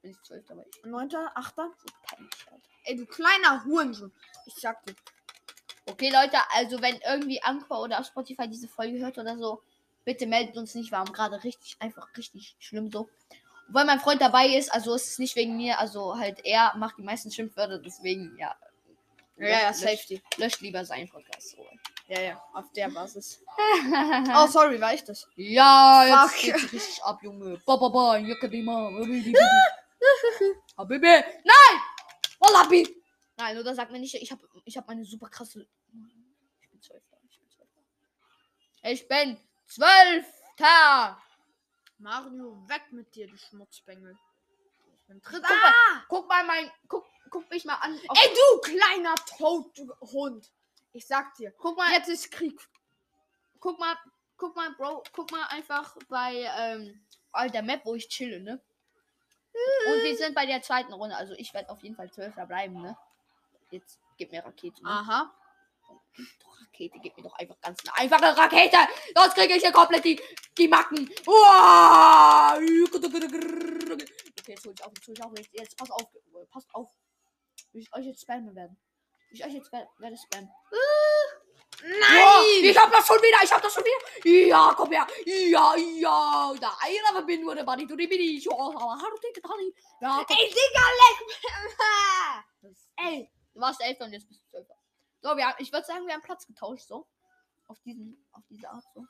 Bin 0.00 0.10
ich 0.12 0.22
zwölfter, 0.22 0.54
aber 0.54 0.64
ich 0.66 0.84
Neunter, 0.84 1.30
achter. 1.36 1.70
so 1.78 1.86
peinlich, 2.04 2.34
Alter. 2.50 2.68
Ey, 2.84 2.96
du 2.96 3.06
kleiner 3.06 3.64
Hurensohn. 3.64 4.12
Ich 4.46 4.54
sag 4.54 4.84
dir. 4.86 4.94
Okay, 5.90 6.10
Leute, 6.10 6.36
also 6.54 6.80
wenn 6.82 7.00
irgendwie 7.06 7.42
Anchor 7.42 7.82
oder 7.82 8.02
Spotify 8.04 8.48
diese 8.48 8.68
Folge 8.68 8.98
hört 8.98 9.18
oder 9.18 9.36
so, 9.38 9.62
bitte 10.04 10.26
meldet 10.26 10.56
uns 10.56 10.74
nicht. 10.74 10.90
Wir 10.90 10.98
haben 10.98 11.12
gerade 11.12 11.42
richtig, 11.42 11.76
einfach 11.80 12.06
richtig 12.16 12.56
schlimm 12.58 12.90
so. 12.90 13.08
Weil 13.68 13.84
mein 13.84 14.00
Freund 14.00 14.20
dabei 14.20 14.48
ist, 14.48 14.72
also 14.72 14.94
ist 14.94 15.08
es 15.08 15.18
nicht 15.18 15.36
wegen 15.36 15.56
mir, 15.56 15.78
also 15.78 16.18
halt 16.18 16.44
er 16.44 16.74
macht 16.76 16.96
die 16.98 17.02
meisten 17.02 17.30
Schimpfwörter, 17.30 17.78
deswegen 17.78 18.36
ja. 18.38 18.54
Ja, 19.36 19.48
ja, 19.48 19.72
Safety. 19.72 20.20
löscht 20.36 20.60
lieber 20.62 20.84
seinen 20.84 21.08
Podcast. 21.08 21.50
So. 21.50 21.64
Ja, 22.08 22.20
ja, 22.20 22.42
auf 22.54 22.72
der 22.72 22.88
Basis. 22.88 23.42
Oh, 24.34 24.46
sorry, 24.46 24.80
war 24.80 24.94
ich 24.94 25.04
das? 25.04 25.28
ja, 25.36 26.04
jetzt 26.24 26.34
Fuck. 26.34 26.42
geht's 26.42 26.72
richtig 26.72 27.04
ab, 27.04 27.22
Junge. 27.22 27.60
Ba, 27.64 27.76
ba, 27.76 27.88
ba, 27.88 28.16
Yakadima, 28.18 28.90
Habibi. 30.76 31.06
Nein! 31.44 31.80
Wallabi! 32.38 32.96
Nein, 33.36 33.58
oder 33.58 33.74
sag 33.74 33.90
mir 33.90 34.00
nicht, 34.00 34.14
ich 34.14 34.32
habe 34.32 34.48
ich 34.64 34.76
hab 34.76 34.86
meine 34.88 35.04
super 35.04 35.28
krasse. 35.28 35.66
Ich 36.80 36.88
bin 36.88 37.00
zwölfter. 37.00 37.18
Ich 37.22 37.38
bin 37.38 37.50
zwölfter. 37.50 37.80
Ich 38.82 39.08
bin 39.08 39.40
zwölfter! 39.66 41.22
Mario, 41.98 42.68
weg 42.68 42.92
mit 42.92 43.14
dir, 43.14 43.26
du 43.26 43.36
Schmutzbengel. 43.36 44.16
Ich 44.94 45.04
bin 45.06 45.20
dritter. 45.20 45.48
Guck 45.48 45.48
mal, 45.50 46.04
guck 46.08 46.28
mal 46.28 46.44
mein. 46.44 46.70
Guck, 46.86 47.06
guck 47.30 47.50
mich 47.50 47.64
mal 47.64 47.74
an. 47.76 47.94
Ey, 47.94 48.34
du 48.34 48.60
kleiner 48.60 49.14
Toad, 49.36 49.76
du 49.76 49.92
Hund. 50.12 50.52
Ich 50.92 51.06
sag 51.06 51.34
dir. 51.34 51.52
guck 51.58 51.76
mal, 51.76 51.92
Jetzt 51.92 52.08
ist 52.08 52.30
Krieg. 52.30 52.60
guck 53.60 53.78
mal, 53.78 53.96
guck 54.36 54.54
mal, 54.54 54.70
Bro, 54.74 55.02
guck 55.12 55.30
mal 55.32 55.44
einfach 55.48 55.96
bei 56.08 56.48
ähm, 56.56 57.04
all 57.32 57.50
der 57.50 57.62
Map, 57.62 57.84
wo 57.84 57.94
ich 57.94 58.08
chille, 58.08 58.40
ne? 58.40 58.62
Und 59.88 60.02
wir 60.04 60.16
sind 60.16 60.34
bei 60.34 60.46
der 60.46 60.62
zweiten 60.62 60.92
Runde, 60.92 61.16
also 61.16 61.34
ich 61.34 61.52
werde 61.52 61.70
auf 61.70 61.82
jeden 61.82 61.96
Fall 61.96 62.10
Zwölfter 62.12 62.46
bleiben, 62.46 62.80
ne? 62.80 62.96
Jetzt 63.70 63.98
gib 64.16 64.30
mir 64.30 64.44
Rakete. 64.44 64.82
Ne? 64.82 64.88
Aha. 64.88 65.34
Doch, 66.40 66.60
Rakete, 66.60 66.98
gib 67.02 67.16
mir 67.16 67.22
doch 67.22 67.34
einfach 67.34 67.60
ganz 67.60 67.78
eine 67.84 67.96
einfache 67.96 68.36
Rakete. 68.36 68.76
Sonst 69.14 69.34
kriege 69.34 69.54
ich 69.54 69.62
hier 69.62 69.72
komplett 69.72 70.04
die, 70.04 70.20
die 70.56 70.68
Macken. 70.68 71.10
Uah! 71.26 72.56
Okay, 72.56 74.10
jetzt 74.46 74.64
hol 74.66 74.72
ich 74.74 74.84
auf, 74.84 74.92
jetzt 74.94 75.06
hol 75.08 75.14
ich 75.14 75.22
auf. 75.24 75.32
Jetzt, 75.36 75.50
jetzt 75.52 75.76
pass 75.76 75.90
auf, 75.90 76.02
passt 76.50 76.68
auf. 76.74 76.90
Wie 77.72 77.80
ich 77.80 77.92
euch 77.94 78.06
jetzt 78.06 78.22
spammen 78.22 78.54
werden. 78.54 78.78
Wie 79.30 79.36
ich 79.36 79.44
euch 79.44 79.52
jetzt 79.52 79.70
wer- 79.72 79.88
werde 79.98 80.16
spammen. 80.16 80.50
Ja, 81.80 82.42
ich 82.60 82.76
hab 82.76 82.90
das 82.90 83.06
schon 83.06 83.18
wieder, 83.18 83.38
ich 83.44 83.52
hab 83.52 83.62
das 83.62 83.72
schon 83.72 83.84
wieder. 83.84 84.46
Ja, 84.48 84.74
komm 84.76 84.90
her. 84.90 85.06
Ja, 85.26 85.76
ja. 85.76 86.54
Da 86.60 86.76
einer 86.80 87.22
bin 87.22 87.42
nur 87.42 87.54
der 87.54 87.62
Bunny, 87.62 87.86
du 87.86 87.94
die 87.94 88.06
bin 88.08 88.20
ich. 88.20 88.50
Oh, 88.50 88.70
aber 88.74 88.98
hallo, 89.00 89.16
dicke 89.22 89.40
Bunny. 89.40 89.72
Ja, 90.00 90.24
komm. 90.26 90.36
Ey, 90.36 90.48
Digga, 90.48 90.86
leck! 91.00 92.74
Ey, 92.96 93.30
du 93.54 93.60
warst 93.60 93.80
Elfter 93.80 94.06
und 94.06 94.12
jetzt 94.12 94.26
bist 94.28 94.40
du 94.42 94.48
Zwölfter. 94.50 94.74
So, 95.20 95.36
wir 95.36 95.46
haben, 95.46 95.56
ich 95.58 95.72
würde 95.72 95.86
sagen, 95.86 96.06
wir 96.06 96.14
haben 96.14 96.22
Platz 96.22 96.46
getauscht, 96.46 96.86
so. 96.86 97.06
Auf 97.66 97.80
diesen, 97.80 98.24
auf 98.32 98.44
diese 98.48 98.68
Art, 98.68 98.84
so. 98.94 99.04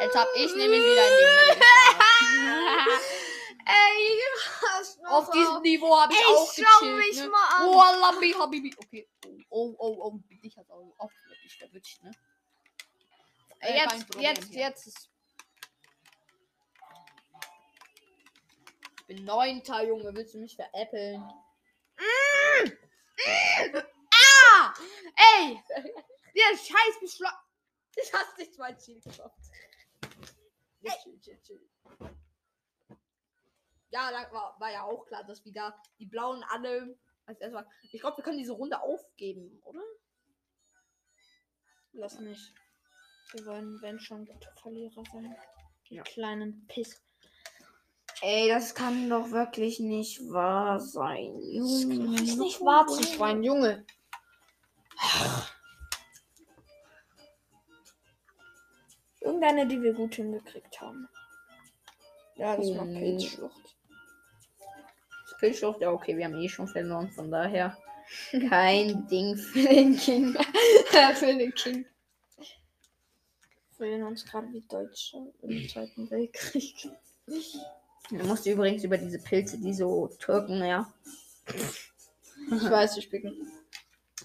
Jetzt 0.00 0.16
hab 0.16 0.28
ich 0.34 0.54
nämlich, 0.54 0.80
hab 0.80 0.90
wieder 0.90 1.08
in 1.08 1.14
die 1.16 1.24
Mitte. 1.24 1.60
Ey, 3.66 4.20
was 4.60 4.98
noch 4.98 5.10
Auf 5.10 5.30
diesem 5.30 5.62
Niveau 5.62 5.96
habe 5.96 6.12
ich 6.12 6.18
Ey, 6.18 6.24
auch 6.26 6.52
schau 6.52 6.80
gechillt, 6.80 6.96
mich 6.98 7.16
ne? 7.16 7.28
mal 7.28 7.48
an. 7.48 7.66
Oh, 7.66 8.00
Lambi, 8.00 8.32
Habibi. 8.32 8.74
Okay. 8.76 9.08
Oh, 9.24 9.38
oh, 9.48 9.74
oh, 9.78 9.96
oh. 10.00 10.18
Dich 10.42 10.56
hat 10.58 10.68
auch, 10.70 10.92
auch 10.98 11.10
wirklich 11.28 11.56
verwünscht, 11.56 12.02
ne? 12.02 12.10
Äh, 13.60 13.78
jetzt, 13.78 14.14
jetzt, 14.18 14.44
hier. 14.50 14.60
jetzt 14.60 14.86
ist. 14.86 15.10
Ich 18.98 19.06
bin 19.06 19.24
Neunter, 19.24 19.82
Junge. 19.86 20.14
Willst 20.14 20.34
du 20.34 20.38
mich 20.38 20.56
veräppeln? 20.56 21.22
Ah! 23.26 24.74
Ey! 25.36 25.62
Der 25.68 26.56
scheiß 26.56 27.00
Beschlag. 27.00 27.34
Ich 27.96 28.12
hast 28.12 28.36
nicht 28.38 28.58
mein 28.58 28.78
Ziel. 28.78 29.00
Ja, 30.80 30.92
chill, 31.02 31.20
chill, 31.20 31.40
chill. 31.42 31.70
Ja, 33.90 34.10
da 34.10 34.32
war, 34.32 34.58
war 34.58 34.72
ja 34.72 34.82
auch 34.82 35.06
klar, 35.06 35.22
dass 35.24 35.44
wieder 35.44 35.80
die 35.98 36.06
Blauen 36.06 36.42
alle 36.50 36.98
als 37.26 37.40
erstmal. 37.40 37.66
Ich 37.92 38.00
glaube, 38.00 38.16
wir 38.18 38.24
können 38.24 38.38
diese 38.38 38.52
Runde 38.52 38.80
aufgeben, 38.80 39.60
oder? 39.64 39.82
Lass 41.92 42.18
nicht. 42.18 42.52
Wir 43.32 43.46
wollen, 43.46 43.80
wenn 43.82 44.00
schon, 44.00 44.26
Verlierer 44.60 45.04
sein. 45.12 45.36
Die 45.88 45.94
Ja. 45.96 46.02
kleinen 46.02 46.66
Piss. 46.66 47.00
Ey, 48.22 48.48
das 48.48 48.74
kann 48.74 49.08
doch 49.10 49.30
wirklich 49.30 49.80
nicht 49.80 50.20
wahr 50.30 50.80
sein. 50.80 51.38
Junge. 51.42 52.12
Das 52.12 52.20
ist 52.22 52.38
nicht 52.38 52.60
wahr 52.60 52.86
zu 52.86 53.02
schwein, 53.02 53.42
Junge. 53.42 53.84
Irgendeine, 59.20 59.66
die 59.66 59.80
wir 59.82 59.92
gut 59.94 60.14
hingekriegt 60.16 60.80
haben. 60.80 61.08
Ja, 62.36 62.56
das 62.56 62.66
war 62.76 62.84
Hm. 62.84 62.94
Pilzschlucht. 62.94 63.76
Skillschuft, 65.36 65.80
ja, 65.80 65.90
okay, 65.90 66.16
wir 66.16 66.26
haben 66.26 66.38
eh 66.40 66.48
schon 66.48 66.68
verloren, 66.68 67.10
von 67.10 67.30
daher. 67.30 67.76
Kein 68.50 69.06
Ding 69.08 69.36
für 69.36 69.60
den 69.68 69.96
King. 69.96 70.34
Für 71.14 71.34
den 71.34 71.54
King. 71.54 71.86
Wir 72.36 72.46
fühlen 73.76 74.02
uns 74.04 74.24
gerade 74.26 74.52
wie 74.52 74.60
Deutsche 74.68 75.16
im 75.42 75.68
Zweiten 75.68 76.10
Weltkrieg. 76.10 76.90
Du 78.10 78.16
musst 78.24 78.46
übrigens 78.46 78.84
über 78.84 78.98
diese 78.98 79.18
Pilze, 79.18 79.58
die 79.58 79.72
so 79.74 80.08
Türken, 80.18 80.62
ja. 80.64 80.92
Ich 82.50 82.70
weiß, 82.70 82.96
ich 82.98 83.08
bin. 83.10 83.50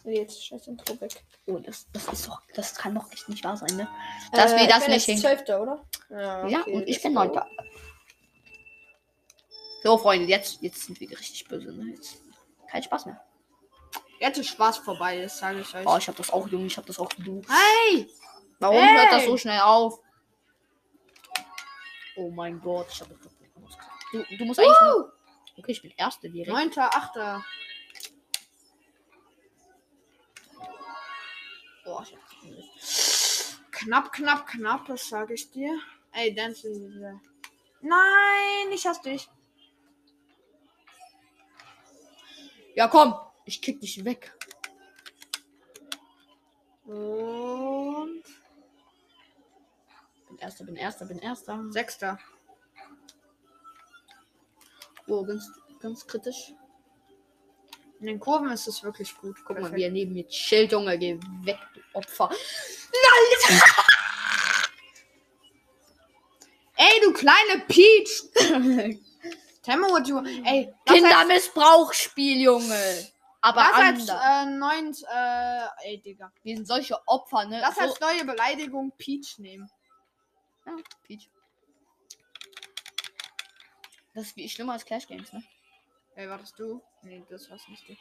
Jetzt 0.04 0.46
scheiß 0.46 0.68
Intro 0.68 1.00
weg. 1.02 1.24
Oh, 1.46 1.58
das, 1.60 1.88
das 1.92 2.08
ist 2.08 2.28
doch, 2.28 2.42
das 2.54 2.76
kann 2.76 2.96
doch 2.96 3.12
echt 3.12 3.28
nicht 3.30 3.44
wahr 3.44 3.58
sein, 3.58 3.76
ne? 3.76 3.88
Dass 4.32 4.52
wir 4.56 4.68
das 4.68 4.80
ich 4.80 4.86
bin 4.86 4.94
nicht 4.94 5.08
jetzt 5.08 5.15
hin- 5.15 5.18
Zwölfter, 5.20 5.62
oder? 5.62 5.86
Ja, 6.10 6.48
Ja, 6.48 6.60
okay, 6.62 6.74
und 6.74 6.88
ich 6.88 7.02
bin. 7.02 7.13
Neunter. 7.13 7.48
So, 9.84 9.98
Freunde, 9.98 10.26
jetzt, 10.28 10.62
jetzt 10.62 10.84
sind 10.86 11.00
wir 11.00 11.10
richtig 11.12 11.46
böse, 11.48 11.72
ne? 11.74 11.94
Jetzt 11.94 12.22
kein 12.70 12.84
Spaß 12.84 13.06
mehr. 13.08 13.22
Jetzt 14.20 14.38
ist 14.38 14.48
Spaß 14.50 14.80
vorbei, 14.80 15.22
das 15.22 15.38
sage 15.39 15.62
ich 15.62 15.74
euch. 15.76 15.86
Oh, 15.88 15.98
ich 15.98 16.08
hab 16.08 16.15
das 16.18 16.30
auch, 16.32 16.48
Junge, 16.48 16.65
ich 16.68 16.78
hab 16.78 16.86
das 16.86 17.00
auch 17.00 17.10
du. 17.13 17.42
Hey! 17.48 18.10
Warum 18.60 18.76
Ey! 18.78 18.98
hört 18.98 19.12
das 19.13 19.26
so 19.26 19.38
schnell 19.38 19.62
auf? 19.62 20.00
Oh 22.18 22.30
mein 22.30 22.60
Gott, 22.60 22.88
ich 22.92 23.00
hab 23.00 23.08
das. 23.10 23.18
Du, 24.12 24.24
du 24.38 24.45
musst 24.45 24.60
eigentlich 24.60 24.82
nur. 24.82 25.13
Okay, 25.58 25.72
ich 25.72 25.82
bin 25.82 25.91
Erste 25.98 26.30
direkt. 26.30 26.52
Neunter, 26.52 26.93
Achter. 26.95 27.43
Boah, 31.84 32.06
Knapp, 33.72 34.12
knapp, 34.12 34.45
knapp, 34.48 34.86
das 34.86 35.08
sage 35.08 35.34
ich 35.34 35.52
dir. 35.52 35.80
Ey, 36.12 36.34
Dance 36.34 36.67
in 36.67 36.80
diese. 36.80 37.22
Nein, 37.82 38.72
ich 38.74 38.86
hasse 38.86 39.02
dich. 39.04 39.30
Ja, 42.76 42.88
komm, 42.88 43.15
ich 43.45 43.62
kick 43.62 43.80
dich 43.80 44.04
weg. 44.04 44.34
Und. 46.86 48.24
Bin 50.28 50.38
Erster, 50.39 50.65
bin 50.65 50.76
Erster, 50.76 51.06
bin 51.06 51.19
Erster. 51.19 51.63
Sechster. 51.72 52.19
Oh, 55.10 55.24
ganz, 55.26 55.52
ganz 55.80 56.06
kritisch. 56.06 56.54
In 58.00 58.06
den 58.06 58.19
Kurven 58.19 58.50
ist 58.52 58.67
es 58.67 58.84
wirklich 58.84 59.15
gut. 59.17 59.36
Guck 59.39 59.50
mal, 59.58 59.62
Perfekt. 59.62 59.76
wie 59.78 59.84
er 59.84 59.91
neben 59.91 60.13
mir 60.13 60.28
chillt, 60.28 60.72
Junge. 60.72 60.98
Geh 60.98 61.19
weg, 61.43 61.58
du 61.74 61.82
Opfer. 61.93 62.30
Ey, 66.78 67.02
du 67.04 67.12
kleine 67.12 67.65
Peach! 67.67 68.24
Temmo, 69.63 70.00
du. 70.00 70.19
Ey, 70.45 70.74
das 70.86 70.95
als, 70.95 71.04
Kindermissbrauchsspiel, 71.04 72.41
Junge. 72.41 73.10
Aber 73.41 73.62
das 73.62 73.74
als 73.74 74.10
anders. 74.10 74.24
äh, 74.26 74.45
neun. 74.45 74.95
Äh, 75.13 75.89
ey, 75.89 76.02
Digga. 76.02 76.32
Wir 76.43 76.56
sind 76.56 76.67
solche 76.67 76.98
Opfer, 77.06 77.45
ne? 77.45 77.60
Das 77.60 77.76
so, 77.76 77.82
als 77.82 78.00
neue 78.00 78.24
Beleidigung 78.24 78.93
Peach 78.98 79.38
nehmen. 79.39 79.69
ja, 80.65 80.74
Peach. 81.04 81.30
Das 84.13 84.28
ist 84.28 84.38
wie 84.38 84.50
schlimmer 84.50 84.74
als 84.74 84.86
Clash 84.86 85.08
Games, 85.08 85.32
ne? 85.32 85.43
Ey, 86.15 86.30
war 86.30 86.38
das 86.38 86.54
du? 86.54 86.82
Nee, 87.04 87.24
das 87.30 87.50
war's 87.50 87.67
nicht 87.67 87.88
du. 87.88 87.95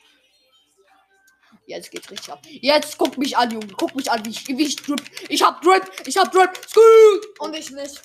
Jetzt 1.67 1.91
geht's 1.91 2.11
richtig 2.11 2.33
ab. 2.33 2.45
Jetzt 2.45 2.99
guck 2.99 3.17
mich 3.19 3.37
an, 3.37 3.51
Junge. 3.51 3.69
Guck 3.77 3.95
mich 3.95 4.11
an, 4.11 4.25
wie 4.25 4.31
ich, 4.31 4.47
wie 4.49 4.67
ich 4.67 4.77
drip. 4.77 5.01
Ich 5.29 5.43
hab 5.43 5.63
Drip. 5.63 5.85
Ich 6.07 6.17
hab 6.17 6.31
Drip. 6.33 6.51
Scoot. 6.69 7.41
Und 7.41 7.55
ich 7.55 7.71
nicht. 7.71 8.01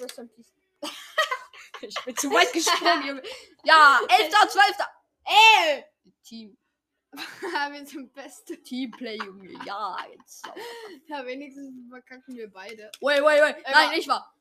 Ich 1.80 1.94
bin 2.02 2.16
zu 2.16 2.30
weit 2.30 2.50
gesprungen, 2.50 3.06
Junge. 3.06 3.22
Ja, 3.64 4.00
11. 4.08 4.32
12. 4.48 4.76
Ey! 5.24 5.84
Team. 6.22 6.56
wir 7.12 7.86
sind 7.86 8.12
beste. 8.14 8.62
Teamplay, 8.62 9.18
Junge. 9.18 9.52
Ja, 9.66 9.98
jetzt. 10.10 10.48
Ja, 11.06 11.26
wenigstens 11.26 11.72
verkacken 11.90 12.36
wir 12.36 12.50
beide. 12.50 12.90
Wait, 13.00 13.22
wait, 13.22 13.42
wait. 13.42 13.56
Ey, 13.64 13.72
Nein, 13.72 13.98
ich 13.98 14.08
war. 14.08 14.33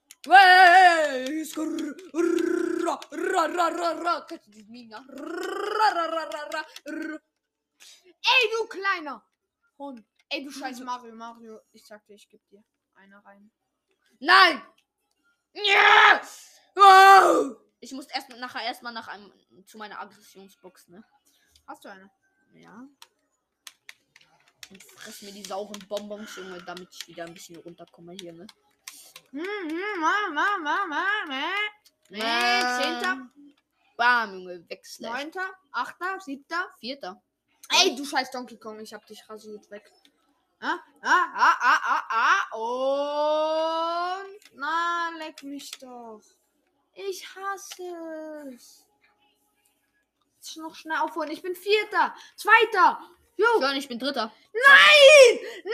Kennst 4.27 4.47
du 4.47 4.51
diesen 4.51 4.71
Meme. 4.71 5.05
Ey, 8.25 8.49
du 8.51 8.67
kleiner 8.67 9.25
Hund. 9.77 10.05
Ey, 10.29 10.43
du 10.43 10.51
scheiß 10.51 10.79
Mario, 10.79 11.13
Mario. 11.13 11.59
Ich 11.71 11.86
sagte, 11.86 12.13
ich 12.13 12.29
geb 12.29 12.47
dir 12.47 12.63
eine 12.93 13.23
rein. 13.25 13.51
Nein! 14.19 14.62
Ja! 15.53 16.21
Wow! 16.75 17.57
Ich 17.81 17.91
muss 17.91 18.07
erst 18.07 18.29
nachher 18.29 18.63
erstmal 18.63 18.93
nach 18.93 19.09
einem 19.09 19.31
zu 19.65 19.77
meiner 19.77 19.99
Aggressionsbox, 19.99 20.88
ne? 20.88 21.03
Hast 21.67 21.83
du 21.83 21.89
eine? 21.89 22.09
Ja. 22.53 22.88
Und 24.69 24.83
fress 24.83 25.21
mir 25.21 25.33
die 25.33 25.43
sauren 25.43 25.86
Bonbons, 25.89 26.36
Junge, 26.38 26.63
damit 26.63 26.89
ich 26.93 27.07
wieder 27.09 27.25
ein 27.25 27.33
bisschen 27.33 27.57
runterkomme 27.57 28.13
hier, 28.13 28.31
ne? 28.31 28.47
Zehnter, 32.12 33.30
Bam, 33.98 34.34
Junge, 34.34 34.69
wechsel. 34.69 35.10
Neunter, 35.10 35.50
Achter, 35.72 36.19
Siebter. 36.19 36.69
Vierter. 36.80 37.22
Ey, 37.69 37.96
du 37.96 38.06
scheiß 38.06 38.30
Donkey 38.32 38.58
Kong, 38.58 38.80
ich 38.80 38.93
hab 38.93 39.06
dich 39.08 39.28
rasiert 39.28 39.72
weg. 39.72 39.91
Ah, 40.60 40.78
ah, 41.02 41.26
ah, 41.34 41.58
ah, 41.60 41.82
ah, 41.84 42.04
ah. 42.10 42.56
Und. 44.22 44.39
Na, 44.54 45.10
leck 45.17 45.41
mich 45.43 45.72
doch. 45.72 46.22
Ich 46.93 47.26
hasse 47.36 48.52
es. 48.54 48.86
Jetzt 50.36 50.58
noch 50.58 50.76
schnell 50.76 50.98
aufholen. 50.98 51.32
Ich 51.32 51.41
bin 51.41 51.56
Vierter. 51.56 52.13
Zweiter. 52.36 53.02
Jo. 53.36 53.62
Ja, 53.62 53.74
ich 53.74 53.88
bin 53.88 53.98
Dritter. 53.98 54.32
Nein! 54.54 55.39
Nein! 55.63 55.74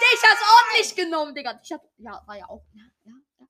Dich 0.00 0.22
hat's 0.22 0.42
ordentlich 0.54 0.94
genommen, 0.96 1.34
Digga. 1.34 1.54
Dich 1.54 1.72
hat. 1.72 1.82
Ja, 1.98 2.22
war 2.26 2.36
ja 2.36 2.48
auch. 2.48 2.64
Ja, 2.74 2.84
ja, 3.04 3.12
ja. 3.38 3.46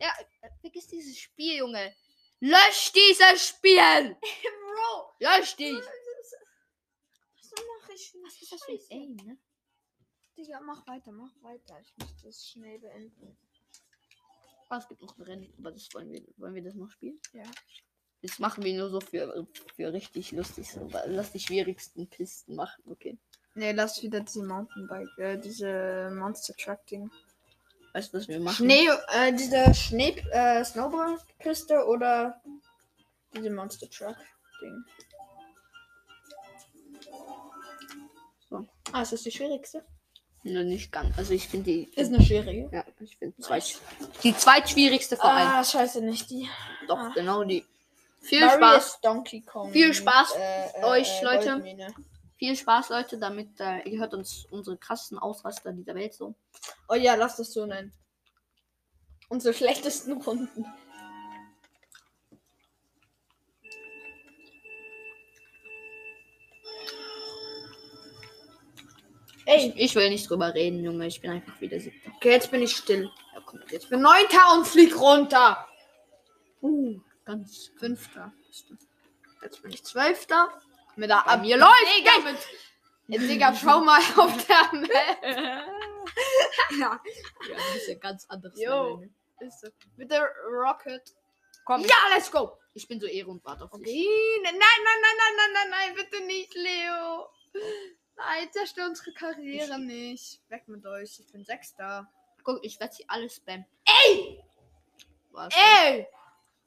Ja, 0.00 0.12
äh, 0.42 0.50
vergiss 0.60 0.86
dieses 0.86 1.18
Spiel, 1.18 1.56
Junge. 1.58 1.94
Lösch 2.40 2.92
dieses 2.92 3.48
Spiel! 3.48 4.16
Bro! 4.62 5.14
Lösch 5.18 5.56
dich! 5.56 5.74
Was 5.74 7.50
mache 7.52 7.92
ich? 7.94 8.14
Was 8.22 8.40
ist 8.40 8.52
das 8.52 8.62
für 8.62 8.72
ein 8.72 8.80
Aim, 8.90 9.16
ne? 9.16 9.38
Digga, 10.36 10.60
mach 10.60 10.86
weiter, 10.86 11.10
mach 11.10 11.34
weiter. 11.42 11.80
Ich 11.80 11.96
muss 11.96 12.22
das 12.22 12.48
schnell 12.48 12.78
beenden. 12.78 13.36
Ah, 14.68 14.78
es 14.78 14.86
gibt 14.86 15.02
noch 15.02 15.18
ein 15.18 15.22
Rennen, 15.22 15.52
aber 15.58 15.72
das 15.72 15.88
wollen 15.94 16.12
wir, 16.12 16.22
wollen 16.36 16.54
wir 16.54 16.62
das 16.62 16.74
noch 16.74 16.90
spielen? 16.90 17.20
Ja. 17.32 17.42
Das 18.22 18.38
machen 18.38 18.62
wir 18.62 18.76
nur 18.76 18.90
so 18.90 19.00
für, 19.00 19.48
für 19.74 19.92
richtig 19.92 20.30
lustig. 20.32 20.70
So, 20.70 20.88
lass 21.06 21.32
die 21.32 21.40
schwierigsten 21.40 22.08
Pisten 22.08 22.54
machen, 22.54 22.84
okay? 22.86 23.18
Nee, 23.58 23.72
lass 23.72 24.00
wieder 24.04 24.20
diese 24.20 24.44
Mountainbike, 24.44 25.18
äh, 25.18 25.36
diese 25.36 26.10
Monster 26.12 26.54
Truck 26.54 26.86
Ding. 26.86 27.10
Weißt 27.92 28.14
du, 28.14 28.18
was 28.18 28.28
wir 28.28 28.38
machen? 28.38 28.54
Schnee, 28.54 28.88
äh, 29.12 29.32
diese 29.32 29.74
Schnee, 29.74 30.10
äh, 30.30 30.64
Snowboard-Piste 30.64 31.84
oder 31.84 32.40
diese 33.34 33.50
Monster 33.50 33.90
Truck 33.90 34.14
Ding. 34.62 34.84
So. 38.48 38.64
Ah, 38.92 39.02
ist 39.02 39.12
das 39.12 39.22
die 39.24 39.32
schwierigste? 39.32 39.84
Nö, 40.44 40.62
nicht 40.62 40.92
ganz. 40.92 41.18
Also 41.18 41.34
ich 41.34 41.48
finde 41.48 41.72
die. 41.72 41.90
Ist 41.96 42.14
eine 42.14 42.22
schwierige. 42.22 42.68
Ja, 42.72 42.84
ich 43.00 43.16
finde 43.16 43.36
zweit, 43.42 43.76
die 44.22 44.36
zweitschwierigste 44.36 45.16
von 45.16 45.30
allen. 45.30 45.48
Ah, 45.48 45.64
scheiße, 45.64 46.00
nicht 46.00 46.30
die. 46.30 46.48
Doch, 46.86 46.96
ah. 46.96 47.12
genau 47.12 47.42
die. 47.42 47.66
Viel 48.20 48.38
Mario 48.46 48.56
Spaß. 48.56 49.00
Donkey 49.00 49.40
Kong. 49.40 49.72
Viel 49.72 49.92
Spaß 49.92 50.34
äh, 50.36 50.84
euch, 50.84 51.22
Leute. 51.22 51.50
Goldmine. 51.50 51.88
Viel 52.38 52.54
Spaß, 52.54 52.90
Leute, 52.90 53.18
damit 53.18 53.58
äh, 53.58 53.80
ihr 53.88 53.98
hört 53.98 54.14
uns 54.14 54.46
unsere 54.50 54.76
krassen 54.76 55.18
Ausraster 55.18 55.72
dieser 55.72 55.96
Welt 55.96 56.14
so. 56.14 56.36
Oh 56.88 56.94
ja, 56.94 57.16
lass 57.16 57.36
das 57.36 57.52
so 57.52 57.66
nennen. 57.66 57.92
Unsere 59.28 59.52
schlechtesten 59.52 60.12
Runden. 60.22 60.64
Ey, 69.44 69.72
Ich, 69.74 69.76
ich 69.76 69.94
will 69.96 70.08
nicht 70.08 70.30
drüber 70.30 70.54
reden, 70.54 70.84
Junge. 70.84 71.08
Ich 71.08 71.20
bin 71.20 71.32
einfach 71.32 71.60
wieder 71.60 71.80
siebter. 71.80 72.12
okay, 72.16 72.30
jetzt 72.30 72.52
bin 72.52 72.62
ich 72.62 72.76
still. 72.76 73.10
Ja, 73.34 73.40
komm, 73.44 73.60
jetzt. 73.68 73.90
Bin 73.90 74.00
neunter 74.00 74.54
und 74.54 74.64
flieg 74.64 74.96
runter. 74.96 75.66
Uh, 76.62 77.00
ganz. 77.24 77.72
Fünfter. 77.78 78.32
Jetzt 79.42 79.60
bin 79.62 79.72
ich 79.72 79.82
zwölfter. 79.84 80.50
Mit 80.98 81.10
der 81.10 81.26
Ab 81.28 81.40
mir 81.42 81.56
läuft 81.56 81.96
Digga, 81.96 82.10
mit, 83.06 83.20
Digga, 83.30 83.54
schau 83.54 83.80
mal 83.80 84.00
auf 84.16 84.46
der 84.46 84.72
Map. 84.80 85.22
ja, 86.72 87.00
Ja, 87.00 87.00
das 87.54 87.76
ist 87.76 87.88
ja 87.88 87.94
ganz 87.94 88.26
anderes 88.28 88.60
Jo. 88.60 88.96
Ne? 88.96 89.10
ist 89.46 89.60
so. 89.60 89.68
Mit 89.96 90.10
der 90.10 90.28
Rocket. 90.50 91.14
Komm, 91.64 91.82
Ja, 91.82 91.94
let's 92.12 92.30
go. 92.32 92.58
ich 92.74 92.88
bin 92.88 92.98
so 93.00 93.06
ehre 93.06 93.30
und 93.30 93.44
warte 93.44 93.62
auf 93.64 93.70
dich. 93.70 93.80
Okay. 93.82 94.08
Nein, 94.42 94.54
nein, 94.58 94.60
nein, 94.84 95.00
nein, 95.00 95.16
nein, 95.18 95.36
nein, 95.36 95.52
nein, 95.52 95.70
nein, 95.70 95.94
bitte 95.94 96.24
nicht, 96.24 96.52
Leo. 96.54 97.28
Nein, 98.16 98.50
zerstör 98.50 98.86
unsere 98.86 99.12
Karriere 99.12 99.78
nicht. 99.78 100.40
Weg 100.48 100.66
mit 100.66 100.84
euch. 100.84 101.20
Ich 101.20 101.30
bin 101.30 101.44
Sechster. 101.44 102.10
Guck, 102.42 102.58
ich 102.64 102.80
werde 102.80 102.94
sie 102.94 103.04
alle 103.08 103.30
spammen. 103.30 103.66
Ey! 103.84 104.42
Was? 105.30 105.54
Ey! 105.54 106.08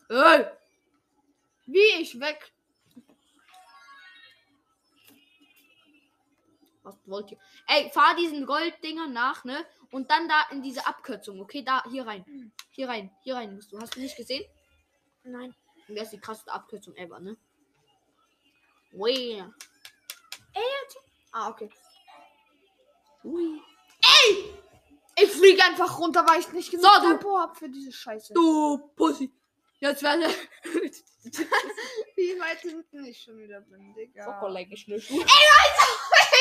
Ey! 0.09 0.45
Wie 1.65 2.01
ich 2.01 2.17
weg. 2.17 2.53
Was 6.83 6.95
wollt 7.05 7.31
ihr? 7.31 7.37
Ey, 7.67 7.89
fahr 7.91 8.15
diesen 8.15 8.45
Golddinger 8.45 9.07
nach, 9.07 9.43
ne? 9.43 9.65
Und 9.91 10.09
dann 10.09 10.27
da 10.27 10.47
in 10.51 10.61
diese 10.63 10.85
Abkürzung, 10.87 11.39
okay? 11.41 11.63
Da, 11.63 11.83
hier 11.89 12.07
rein. 12.07 12.51
Hier 12.71 12.87
rein, 12.89 13.11
hier 13.23 13.35
rein 13.35 13.53
musst 13.55 13.71
du. 13.71 13.79
Hast 13.79 13.95
du 13.95 13.99
nicht 13.99 14.15
gesehen? 14.17 14.43
Nein. 15.23 15.53
Das 15.89 16.03
ist 16.05 16.13
die 16.13 16.19
krasseste 16.19 16.51
Abkürzung 16.51 16.95
ever, 16.95 17.19
ne? 17.19 17.37
Ui. 18.93 19.43
Ah, 21.33 21.49
okay. 21.49 21.69
Ui. 23.23 23.61
Ich 25.15 25.29
fliege 25.31 25.63
einfach 25.63 25.99
runter, 25.99 26.25
weil 26.27 26.39
ich 26.39 26.51
nicht 26.51 26.71
genug 26.71 26.85
So, 26.85 27.01
du- 27.01 27.07
Tempo 27.09 27.37
habe 27.37 27.55
für 27.55 27.69
diese 27.69 27.91
Scheiße. 27.91 28.33
Du 28.33 28.77
Pussy. 28.95 29.31
Jetzt 29.79 30.03
werde 30.03 30.27
Wie 32.15 32.39
weit 32.39 32.59
hinten 32.59 33.05
ich 33.05 33.21
schon 33.21 33.37
wieder 33.37 33.61
bin, 33.61 33.93
Digga. 33.93 34.23
Schokoleck 34.23 34.77
schnell. 34.77 35.01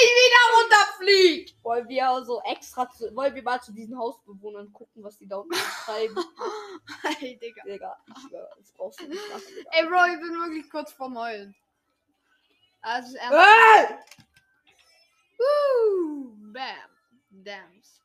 Ich 0.02 0.10
wieder 0.24 0.40
runterfliege. 0.56 1.52
Wollen 1.62 1.88
wir 1.88 2.24
so 2.24 2.42
extra 2.42 2.88
zu, 2.90 3.14
wollen 3.14 3.34
wir 3.34 3.42
mal 3.42 3.60
zu 3.60 3.72
diesen 3.72 3.98
Hausbewohnern 3.98 4.72
gucken, 4.72 5.02
was 5.02 5.18
die 5.18 5.26
da 5.28 5.36
unten 5.36 5.54
treiben? 5.84 6.16
Hey, 7.02 7.38
Digga. 7.38 7.62
Digga, 7.64 7.96
ich 8.08 8.30
das 8.58 8.72
brauchst 8.72 9.00
du 9.00 9.06
nicht 9.06 9.28
machen, 9.30 9.42
Digga. 9.56 9.70
Ey, 9.72 9.86
Bro, 9.86 10.04
ich 10.06 10.20
bin 10.20 10.40
wirklich 10.40 10.70
kurz 10.70 10.92
vorm 10.92 11.18
Heulen. 11.18 11.54
Also, 12.80 13.16
erst. 13.16 13.32
Hey! 13.32 13.96
Bam. 16.52 16.90
Dams. 17.30 18.00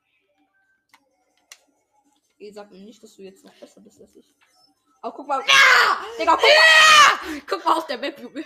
Ihr 2.38 2.54
sagt 2.54 2.72
mir 2.72 2.80
nicht, 2.80 3.02
dass 3.02 3.16
du 3.16 3.24
jetzt 3.24 3.44
noch 3.44 3.54
besser 3.54 3.82
bist 3.82 4.00
als 4.02 4.16
ich. 4.16 4.34
Aber 5.02 5.16
guck 5.16 5.28
mal. 5.28 5.42
Ja! 5.42 6.06
Digga, 6.20 6.36
guck 6.36 6.44
mal. 6.44 7.42
Guck 7.48 7.66
mal 7.66 7.74
auf 7.78 7.88
der 7.88 7.98
Map, 7.98 8.20
Junge. 8.20 8.46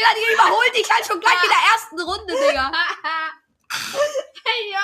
Digga, 0.00 0.14
die 0.14 0.32
überholt 0.32 0.74
dich 0.74 0.90
halt 0.90 1.06
schon 1.06 1.20
gleich 1.20 1.42
in 1.42 1.50
der 1.50 1.72
ersten 1.72 2.00
Runde, 2.00 2.34
Digga. 2.34 2.72
hey, 4.44 4.72
ja. 4.72 4.82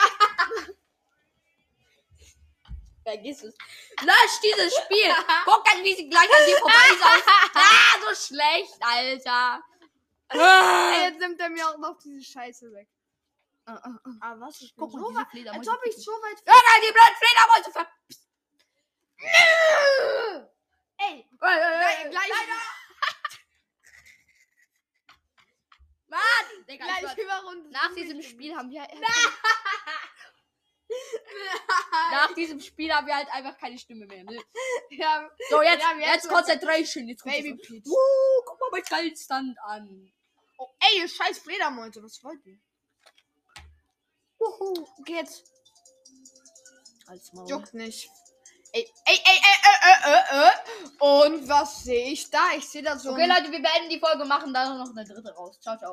Vergiss 3.02 3.42
es. 3.44 3.54
Lösch 4.02 4.40
dieses 4.42 4.74
Spiel. 4.76 5.14
Guck 5.44 5.72
an, 5.72 5.82
wie 5.84 5.94
sie 5.94 6.08
gleich 6.08 6.28
an 6.28 6.46
dir 6.46 6.58
vorbei 6.58 6.88
ist. 6.90 7.02
Ah, 7.54 8.00
so 8.00 8.34
schlecht, 8.34 8.76
Alter. 8.80 9.62
Ey, 10.28 11.08
jetzt 11.08 11.20
nimmt 11.20 11.40
er 11.40 11.48
mir 11.48 11.66
auch 11.68 11.78
noch 11.78 11.96
diese 11.98 12.22
Scheiße 12.22 12.72
weg. 12.72 12.88
Ah, 13.64 14.34
was? 14.38 14.60
Ich 14.60 14.74
bin 14.74 14.84
Guck 14.84 14.92
so 14.92 15.10
mal, 15.10 15.20
weit. 15.20 15.26
diese 15.32 15.44
Fledermäuse. 15.44 15.70
Als 15.70 15.78
ob 15.78 15.86
ich 15.86 15.96
so 15.96 16.12
weit. 16.12 16.42
Ja, 16.46 16.52
nein, 16.52 16.82
die 16.82 16.92
blöden 16.92 17.16
Fledermäuse 17.16 17.72
ver... 17.72 17.86
Ey, 20.98 21.28
Nein, 21.40 22.10
gleich. 22.10 22.30
Mann, 26.16 26.66
Digga, 26.68 26.84
ich 26.86 26.98
Gleich 27.00 27.12
schwör, 27.12 27.24
über 27.24 27.48
runter. 27.48 27.68
nach 27.70 27.94
diesem 27.94 28.22
Spiel 28.22 28.56
haben 28.56 28.70
wir... 28.70 28.82
Nach 32.12 32.32
diesem 32.34 32.60
Spiel 32.60 32.92
haben 32.92 33.06
wir 33.08 33.16
halt 33.16 33.28
einfach 33.32 33.58
keine 33.58 33.76
Stimme 33.78 34.06
mehr. 34.06 34.22
Ne? 34.24 34.38
Ja, 34.90 35.28
So, 35.50 35.60
jetzt, 35.62 35.82
jetzt 35.98 36.24
hatten- 36.24 36.28
Concentration. 36.28 37.08
Jetzt 37.08 37.24
Baby 37.24 37.54
Peach. 37.54 37.84
Uh, 37.86 38.42
guck 38.46 38.60
mal 38.60 38.68
mein 38.72 38.82
Kaltstand 38.84 39.58
an. 39.64 40.12
Oh, 40.58 40.68
ey, 40.80 41.00
ihr 41.00 41.08
scheiß 41.08 41.38
Fledermäuse, 41.40 42.02
was 42.02 42.22
wollt 42.22 42.44
ihr? 42.46 42.58
Wuhu, 44.38 44.86
geht's. 45.04 45.42
Als 47.08 47.32
Maul. 47.32 47.48
Juckt 47.48 47.74
nicht. 47.74 48.08
Ey, 48.72 48.82
ey, 49.06 49.20
ey, 49.24 49.38
ey, 49.42 49.58
ey, 49.62 49.94
ey, 50.04 50.22
ey, 50.30 50.44
ey. 50.44 50.50
Und 50.98 51.48
was 51.48 51.82
sehe 51.84 52.10
ich 52.12 52.30
da? 52.30 52.52
Ich 52.56 52.68
sehe 52.68 52.82
da 52.82 52.98
so 52.98 53.12
Okay, 53.12 53.26
Leute, 53.26 53.50
wir 53.50 53.60
beenden 53.62 53.88
die 53.90 53.98
Folge, 54.00 54.24
machen 54.24 54.52
da 54.54 54.74
noch 54.74 54.90
eine 54.96 55.04
dritte 55.04 55.34
raus. 55.34 55.58
Ciao, 55.60 55.76
ciao. 55.76 55.84